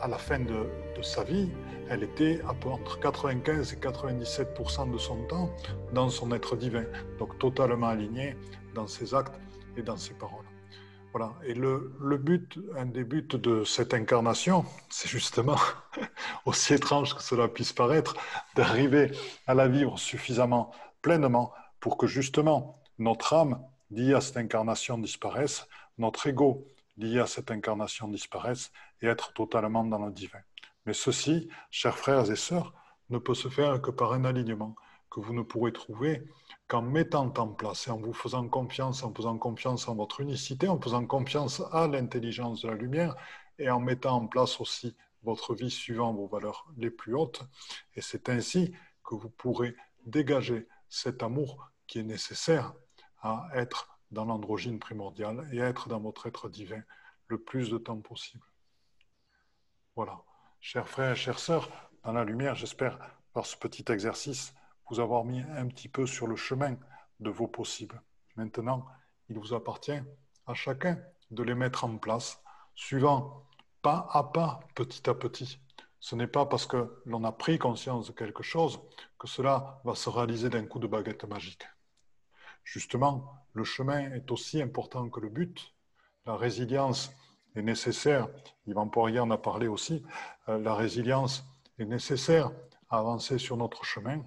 à 0.00 0.08
la 0.08 0.18
fin 0.18 0.40
de, 0.40 0.66
sa 1.02 1.24
vie, 1.24 1.50
elle 1.88 2.02
était 2.04 2.40
entre 2.44 2.98
95 3.00 3.72
et 3.72 3.76
97 3.76 4.56
de 4.92 4.98
son 4.98 5.16
temps 5.24 5.50
dans 5.92 6.08
son 6.08 6.30
être 6.32 6.56
divin, 6.56 6.84
donc 7.18 7.38
totalement 7.38 7.88
alignée 7.88 8.36
dans 8.74 8.86
ses 8.86 9.14
actes 9.14 9.38
et 9.76 9.82
dans 9.82 9.96
ses 9.96 10.14
paroles. 10.14 10.41
Voilà. 11.12 11.34
Et 11.44 11.52
le, 11.52 11.92
but, 12.16 12.58
un 12.74 12.86
des 12.86 13.04
buts 13.04 13.22
de 13.22 13.64
cette 13.64 13.92
incarnation, 13.92 14.64
c'est 14.88 15.08
justement, 15.08 15.58
aussi 16.46 16.72
étrange 16.72 17.14
que 17.14 17.22
cela 17.22 17.48
puisse 17.48 17.74
paraître, 17.74 18.16
d'arriver 18.54 19.12
à 19.46 19.54
la 19.54 19.68
vivre 19.68 19.98
suffisamment 19.98 20.72
pleinement 21.02 21.52
pour 21.80 21.98
que 21.98 22.06
justement 22.06 22.82
notre 22.98 23.34
âme 23.34 23.62
liée 23.90 24.14
à 24.14 24.22
cette 24.22 24.38
incarnation 24.38 24.96
disparaisse, 24.96 25.68
notre 25.98 26.26
ego 26.26 26.66
lié 26.96 27.18
à 27.18 27.26
cette 27.26 27.50
incarnation 27.50 28.08
disparaisse 28.08 28.72
et 29.02 29.06
être 29.06 29.34
totalement 29.34 29.84
dans 29.84 30.06
le 30.06 30.12
divin. 30.12 30.40
Mais 30.86 30.94
ceci, 30.94 31.48
chers 31.70 31.98
frères 31.98 32.30
et 32.30 32.36
sœurs, 32.36 32.72
ne 33.10 33.18
peut 33.18 33.34
se 33.34 33.48
faire 33.48 33.82
que 33.82 33.90
par 33.90 34.14
un 34.14 34.24
alignement 34.24 34.74
que 35.10 35.20
vous 35.20 35.34
ne 35.34 35.42
pourrez 35.42 35.72
trouver 35.72 36.22
qu'en 36.68 36.82
mettant 36.82 37.32
en 37.36 37.48
place 37.48 37.88
et 37.88 37.90
en 37.90 37.98
vous 37.98 38.12
faisant 38.14 38.48
confiance, 38.48 39.02
en 39.02 39.12
faisant 39.12 39.36
confiance 39.38 39.88
en 39.88 39.94
votre 39.94 40.20
unicité, 40.20 40.68
en 40.68 40.80
faisant 40.80 41.06
confiance 41.06 41.62
à 41.72 41.86
l'intelligence 41.86 42.62
de 42.62 42.68
la 42.68 42.74
lumière 42.74 43.14
et 43.58 43.70
en 43.70 43.80
mettant 43.80 44.16
en 44.16 44.26
place 44.26 44.60
aussi 44.60 44.96
votre 45.22 45.54
vie 45.54 45.70
suivant 45.70 46.12
vos 46.12 46.26
valeurs 46.26 46.66
les 46.76 46.90
plus 46.90 47.14
hautes. 47.14 47.42
Et 47.94 48.00
c'est 48.00 48.28
ainsi 48.28 48.74
que 49.04 49.14
vous 49.14 49.30
pourrez 49.30 49.76
dégager 50.06 50.66
cet 50.88 51.22
amour 51.22 51.70
qui 51.86 51.98
est 51.98 52.04
nécessaire 52.04 52.74
à 53.20 53.48
être 53.54 53.98
dans 54.10 54.24
l'androgyne 54.24 54.78
primordiale 54.78 55.48
et 55.52 55.62
à 55.62 55.68
être 55.68 55.88
dans 55.88 56.00
votre 56.00 56.26
être 56.26 56.48
divin 56.48 56.82
le 57.28 57.38
plus 57.38 57.70
de 57.70 57.78
temps 57.78 58.00
possible. 58.00 58.44
Voilà. 59.96 60.22
Chers 60.60 60.88
frères 60.88 61.12
et 61.12 61.16
chères 61.16 61.38
sœurs, 61.38 61.70
dans 62.04 62.12
la 62.12 62.24
lumière, 62.24 62.54
j'espère, 62.54 62.98
par 63.32 63.46
ce 63.46 63.56
petit 63.56 63.90
exercice, 63.90 64.54
vous 64.88 65.00
avoir 65.00 65.24
mis 65.24 65.40
un 65.40 65.66
petit 65.68 65.88
peu 65.88 66.06
sur 66.06 66.26
le 66.26 66.36
chemin 66.36 66.76
de 67.20 67.30
vos 67.30 67.48
possibles. 67.48 68.02
Maintenant, 68.36 68.86
il 69.28 69.38
vous 69.38 69.54
appartient 69.54 70.00
à 70.46 70.54
chacun 70.54 70.98
de 71.30 71.42
les 71.42 71.54
mettre 71.54 71.84
en 71.84 71.96
place, 71.98 72.42
suivant 72.74 73.46
pas 73.80 74.08
à 74.12 74.22
pas, 74.22 74.60
petit 74.74 75.08
à 75.08 75.14
petit. 75.14 75.58
Ce 75.98 76.16
n'est 76.16 76.26
pas 76.26 76.46
parce 76.46 76.66
que 76.66 77.00
l'on 77.04 77.24
a 77.24 77.32
pris 77.32 77.58
conscience 77.58 78.08
de 78.08 78.12
quelque 78.12 78.42
chose 78.42 78.80
que 79.18 79.28
cela 79.28 79.80
va 79.84 79.94
se 79.94 80.08
réaliser 80.08 80.50
d'un 80.50 80.66
coup 80.66 80.78
de 80.78 80.86
baguette 80.86 81.24
magique. 81.24 81.66
Justement, 82.64 83.32
le 83.52 83.64
chemin 83.64 84.12
est 84.12 84.30
aussi 84.30 84.62
important 84.62 85.08
que 85.08 85.20
le 85.20 85.28
but. 85.28 85.74
La 86.26 86.36
résilience 86.36 87.12
est 87.54 87.62
nécessaire. 87.62 88.28
Yvan 88.66 88.88
Poirier 88.88 89.20
en 89.20 89.30
a 89.30 89.38
parlé 89.38 89.66
aussi. 89.66 90.04
Euh, 90.48 90.58
la 90.58 90.74
résilience 90.74 91.44
est 91.78 91.84
nécessaire 91.84 92.50
à 92.88 92.98
avancer 92.98 93.38
sur 93.38 93.56
notre 93.56 93.84
chemin. 93.84 94.22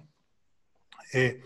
Et 1.12 1.40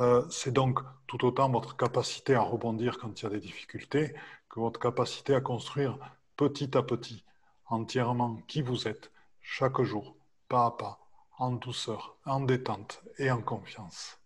euh, 0.00 0.24
c'est 0.30 0.52
donc 0.52 0.80
tout 1.06 1.24
autant 1.24 1.50
votre 1.50 1.76
capacité 1.76 2.34
à 2.34 2.42
rebondir 2.42 2.98
quand 2.98 3.20
il 3.20 3.24
y 3.24 3.26
a 3.26 3.30
des 3.30 3.40
difficultés 3.40 4.14
que 4.48 4.60
votre 4.60 4.80
capacité 4.80 5.34
à 5.34 5.40
construire 5.40 5.98
petit 6.36 6.76
à 6.76 6.82
petit, 6.82 7.24
entièrement 7.66 8.40
qui 8.46 8.62
vous 8.62 8.88
êtes, 8.88 9.10
chaque 9.40 9.80
jour, 9.82 10.16
pas 10.48 10.66
à 10.66 10.70
pas, 10.72 10.98
en 11.38 11.52
douceur, 11.52 12.16
en 12.24 12.40
détente 12.40 13.02
et 13.18 13.30
en 13.30 13.40
confiance. 13.40 14.18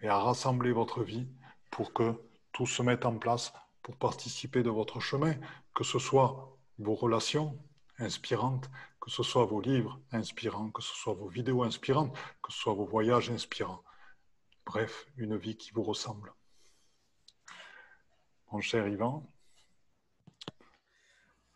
Et 0.00 0.08
à 0.08 0.18
rassembler 0.18 0.72
votre 0.72 1.02
vie 1.02 1.26
pour 1.70 1.92
que 1.92 2.14
tout 2.52 2.66
se 2.66 2.82
mette 2.82 3.06
en 3.06 3.18
place 3.18 3.52
pour 3.82 3.96
participer 3.96 4.62
de 4.62 4.70
votre 4.70 5.00
chemin, 5.00 5.34
que 5.74 5.84
ce 5.84 5.98
soit 5.98 6.56
vos 6.78 6.94
relations 6.94 7.58
inspirantes, 7.98 8.70
que 9.00 9.10
ce 9.10 9.22
soit 9.22 9.44
vos 9.44 9.60
livres 9.60 10.00
inspirants, 10.12 10.70
que 10.70 10.82
ce 10.82 10.94
soit 10.94 11.14
vos 11.14 11.28
vidéos 11.28 11.62
inspirantes, 11.62 12.12
que 12.42 12.52
ce 12.52 12.58
soit 12.58 12.74
vos 12.74 12.86
voyages 12.86 13.30
inspirants. 13.30 13.82
Bref, 14.64 15.06
une 15.16 15.36
vie 15.36 15.56
qui 15.56 15.70
vous 15.70 15.82
ressemble. 15.82 16.32
Mon 18.52 18.60
cher 18.60 18.86
Yvan. 18.88 19.30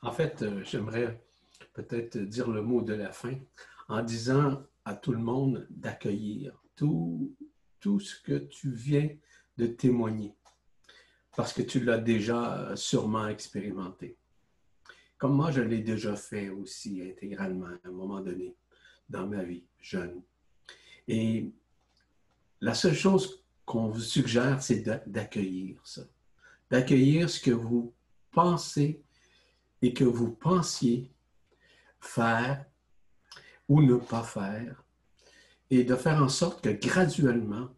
En 0.02 0.12
fait, 0.12 0.42
euh, 0.42 0.62
j'aimerais 0.64 1.22
peut-être 1.72 2.18
dire 2.18 2.48
le 2.48 2.62
mot 2.62 2.82
de 2.82 2.94
la 2.94 3.12
fin 3.12 3.38
en 3.88 4.02
disant 4.02 4.62
à 4.84 4.94
tout 4.94 5.12
le 5.12 5.18
monde 5.18 5.66
d'accueillir 5.70 6.62
tout, 6.74 7.36
tout 7.80 8.00
ce 8.00 8.20
que 8.22 8.38
tu 8.38 8.72
viens 8.72 9.08
de 9.58 9.66
témoigner, 9.66 10.34
parce 11.36 11.52
que 11.52 11.62
tu 11.62 11.80
l'as 11.80 11.98
déjà 11.98 12.74
sûrement 12.76 13.28
expérimenté 13.28 14.19
comme 15.20 15.36
moi 15.36 15.50
je 15.50 15.60
l'ai 15.60 15.82
déjà 15.82 16.16
fait 16.16 16.48
aussi 16.48 17.02
intégralement 17.02 17.66
à 17.66 17.88
un 17.88 17.92
moment 17.92 18.20
donné 18.20 18.56
dans 19.08 19.26
ma 19.26 19.44
vie 19.44 19.64
jeune. 19.78 20.22
Et 21.06 21.50
la 22.62 22.72
seule 22.72 22.94
chose 22.94 23.44
qu'on 23.66 23.90
vous 23.90 24.00
suggère, 24.00 24.62
c'est 24.62 24.80
d'accueillir 25.06 25.78
ça, 25.84 26.02
d'accueillir 26.70 27.28
ce 27.28 27.38
que 27.38 27.50
vous 27.50 27.92
pensez 28.32 29.02
et 29.82 29.92
que 29.92 30.04
vous 30.04 30.30
pensiez 30.30 31.10
faire 32.00 32.64
ou 33.68 33.82
ne 33.82 33.96
pas 33.96 34.24
faire, 34.24 34.82
et 35.68 35.84
de 35.84 35.96
faire 35.96 36.22
en 36.22 36.28
sorte 36.28 36.64
que 36.64 36.70
graduellement, 36.70 37.68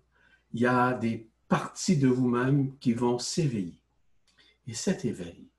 il 0.54 0.60
y 0.60 0.66
a 0.66 0.94
des 0.94 1.28
parties 1.48 1.98
de 1.98 2.08
vous-même 2.08 2.78
qui 2.78 2.92
vont 2.94 3.18
s'éveiller. 3.18 3.82
Et 4.66 4.74
cet 4.74 5.04
éveil, 5.04 5.51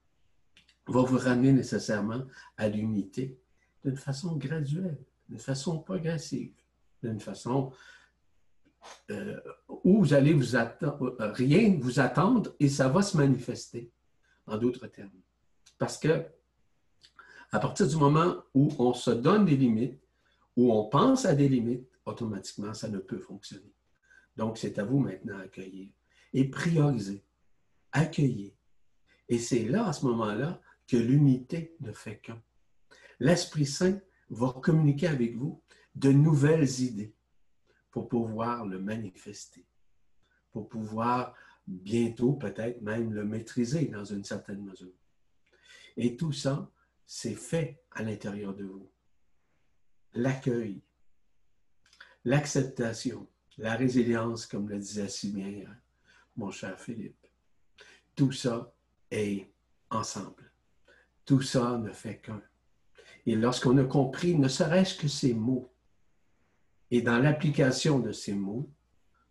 va 0.88 1.02
vous 1.02 1.18
ramener 1.18 1.52
nécessairement 1.52 2.24
à 2.58 2.68
l'unité 2.68 3.40
d'une 3.84 3.98
façon 3.98 4.36
graduelle, 4.36 4.98
d'une 5.30 5.40
façon 5.40 5.80
progressive, 5.80 6.52
d'une 7.02 7.20
façon 7.20 7.72
euh, 9.12 9.40
où 9.84 10.04
vous 10.04 10.14
allez 10.14 10.34
vous 10.34 10.56
attendre, 10.56 11.16
euh, 11.20 11.32
rien 11.32 11.78
vous 11.80 12.00
attendre 12.00 12.54
et 12.60 12.70
ça 12.70 12.90
va 12.90 13.02
se 13.02 13.16
manifester, 13.16 13.92
en 14.46 14.58
d'autres 14.58 14.88
termes. 14.88 15.10
Parce 15.78 15.98
que 15.98 16.26
à 17.52 17.60
partir 17.60 17.88
du 17.88 17.96
moment 17.96 18.36
où 18.54 18.74
on 18.80 18.94
se 18.94 19.12
donne 19.12 19.46
des 19.46 19.56
limites, 19.56 20.02
où 20.56 20.74
on 20.74 20.90
pense 20.90 21.26
à 21.26 21.36
des 21.36 21.48
limites, 21.48 21.88
automatiquement, 22.06 22.74
ça 22.74 22.90
ne 22.90 22.98
peut 22.98 23.20
fonctionner. 23.20 23.74
Donc, 24.36 24.58
c'est 24.58 24.80
à 24.80 24.84
vous 24.84 25.00
maintenant 25.00 25.38
d'accueillir 25.38 25.90
et 26.34 26.50
prioriser, 26.50 27.24
accueillir. 27.92 28.52
Et 29.30 29.38
c'est 29.38 29.66
là, 29.66 29.88
à 29.88 29.94
ce 29.94 30.06
moment-là, 30.08 30.60
que 30.94 30.98
l'unité 31.00 31.76
ne 31.80 31.92
fait 31.92 32.20
qu'un. 32.20 32.40
L'Esprit 33.20 33.66
Saint 33.66 34.00
va 34.30 34.54
communiquer 34.62 35.08
avec 35.08 35.36
vous 35.36 35.60
de 35.96 36.12
nouvelles 36.12 36.82
idées 36.82 37.16
pour 37.90 38.08
pouvoir 38.08 38.68
le 38.68 38.78
manifester, 38.80 39.66
pour 40.52 40.70
pouvoir 40.70 41.34
bientôt 41.66 42.34
peut-être 42.34 42.84
même 42.84 43.12
le 43.12 43.26
maîtriser 43.26 43.86
dans 43.86 44.06
une 44.06 44.24
certaine 44.24 44.64
mesure. 44.64 44.94
Et 45.98 46.16
tout 46.16 46.32
ça, 46.32 46.72
c'est 47.08 47.34
fait 47.34 47.82
à 47.90 48.04
l'intérieur 48.04 48.54
de 48.54 48.66
vous. 48.66 48.88
L'accueil, 50.14 50.84
l'acceptation, 52.24 53.28
la 53.58 53.74
résilience, 53.76 54.46
comme 54.46 54.70
le 54.70 54.78
disait 54.78 55.10
si 55.10 55.32
bien 55.32 55.76
mon 56.36 56.52
cher 56.52 56.80
Philippe, 56.80 57.26
tout 58.16 58.32
ça 58.32 58.72
est 59.10 59.52
ensemble. 59.90 60.53
Tout 61.26 61.42
ça 61.42 61.78
ne 61.78 61.92
fait 61.92 62.18
qu'un. 62.18 62.42
Et 63.26 63.36
lorsqu'on 63.36 63.78
a 63.78 63.86
compris 63.86 64.36
ne 64.36 64.48
serait-ce 64.48 64.96
que 64.96 65.08
ces 65.08 65.34
mots, 65.34 65.72
et 66.92 67.02
dans 67.02 67.18
l'application 67.18 68.00
de 68.00 68.12
ces 68.12 68.34
mots, 68.34 68.70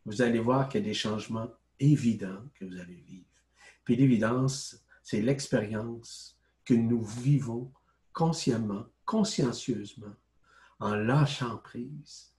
vous 0.04 0.22
allez 0.22 0.40
voir 0.40 0.68
qu'il 0.68 0.80
y 0.80 0.84
a 0.84 0.86
des 0.86 0.94
changements 0.94 1.50
évidents 1.78 2.42
que 2.54 2.64
vous 2.64 2.78
allez 2.78 3.04
vivre. 3.06 3.26
Puis 3.84 3.96
l'évidence, 3.96 4.84
c'est 5.02 5.20
l'expérience 5.20 6.38
que 6.64 6.74
nous 6.74 7.02
vivons 7.02 7.72
consciemment, 8.12 8.86
consciencieusement, 9.04 10.14
en 10.80 10.94
lâchant 10.94 11.58
prise. 11.58 12.32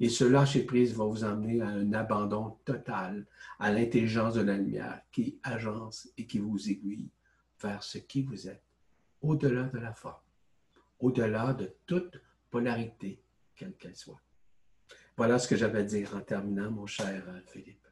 Et 0.00 0.08
ce 0.08 0.24
lâcher 0.24 0.64
prise 0.64 0.94
va 0.94 1.04
vous 1.04 1.24
amener 1.24 1.60
à 1.60 1.68
un 1.68 1.92
abandon 1.92 2.56
total 2.64 3.26
à 3.58 3.72
l'intelligence 3.72 4.34
de 4.34 4.42
la 4.42 4.56
lumière 4.56 5.00
qui 5.12 5.38
agence 5.42 6.08
et 6.16 6.26
qui 6.26 6.38
vous 6.38 6.70
aiguille 6.70 7.10
vers 7.64 7.82
ce 7.82 7.98
qui 7.98 8.22
vous 8.22 8.48
êtes, 8.48 8.62
au-delà 9.22 9.64
de 9.64 9.78
la 9.78 9.94
forme, 9.94 10.22
au-delà 11.00 11.54
de 11.54 11.74
toute 11.86 12.20
polarité, 12.50 13.22
quelle 13.56 13.74
qu'elle 13.76 13.96
soit. 13.96 14.20
Voilà 15.16 15.38
ce 15.38 15.48
que 15.48 15.56
j'avais 15.56 15.80
à 15.80 15.82
dire 15.82 16.14
en 16.14 16.20
terminant, 16.20 16.70
mon 16.70 16.86
cher 16.86 17.24
euh, 17.28 17.40
Philippe. 17.46 17.86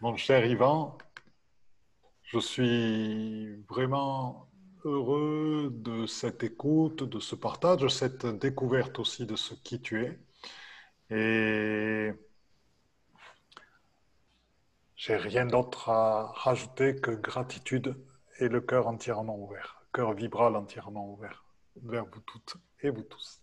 Mon 0.00 0.16
cher 0.16 0.44
Yvan, 0.44 0.98
je 2.22 2.38
suis 2.38 3.56
vraiment 3.68 4.48
heureux 4.84 5.70
de 5.72 6.06
cette 6.06 6.42
écoute, 6.42 7.04
de 7.04 7.20
ce 7.20 7.34
partage, 7.34 7.82
de 7.82 7.88
cette 7.88 8.26
découverte 8.26 8.98
aussi 8.98 9.26
de 9.26 9.36
ce 9.36 9.54
qui 9.54 9.80
tu 9.80 10.04
es. 10.04 10.18
Et 11.10 12.12
j'ai 15.00 15.16
rien 15.16 15.46
d'autre 15.46 15.88
à 15.88 16.30
rajouter 16.34 16.94
que 16.96 17.10
gratitude 17.10 17.96
et 18.38 18.48
le 18.48 18.60
cœur 18.60 18.86
entièrement 18.86 19.38
ouvert, 19.38 19.82
cœur 19.94 20.12
vibral 20.12 20.56
entièrement 20.56 21.10
ouvert 21.10 21.42
vers 21.82 22.04
vous 22.04 22.20
toutes 22.26 22.56
et 22.82 22.90
vous 22.90 23.04
tous. 23.04 23.40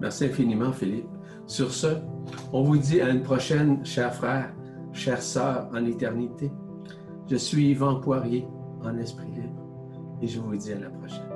Merci 0.00 0.26
infiniment, 0.26 0.72
Philippe. 0.72 1.08
Sur 1.48 1.72
ce, 1.72 1.98
on 2.52 2.62
vous 2.62 2.78
dit 2.78 3.00
à 3.00 3.10
une 3.10 3.24
prochaine, 3.24 3.84
chers 3.84 4.14
frères, 4.14 4.54
chères 4.92 5.22
sœurs 5.22 5.68
en 5.72 5.84
éternité. 5.84 6.52
Je 7.28 7.34
suis 7.34 7.70
Yvan 7.70 7.98
Poirier 7.98 8.46
en 8.82 8.96
esprit 8.98 9.32
libre 9.32 9.66
et 10.20 10.28
je 10.28 10.38
vous 10.38 10.54
dis 10.54 10.72
à 10.72 10.78
la 10.78 10.90
prochaine. 10.90 11.31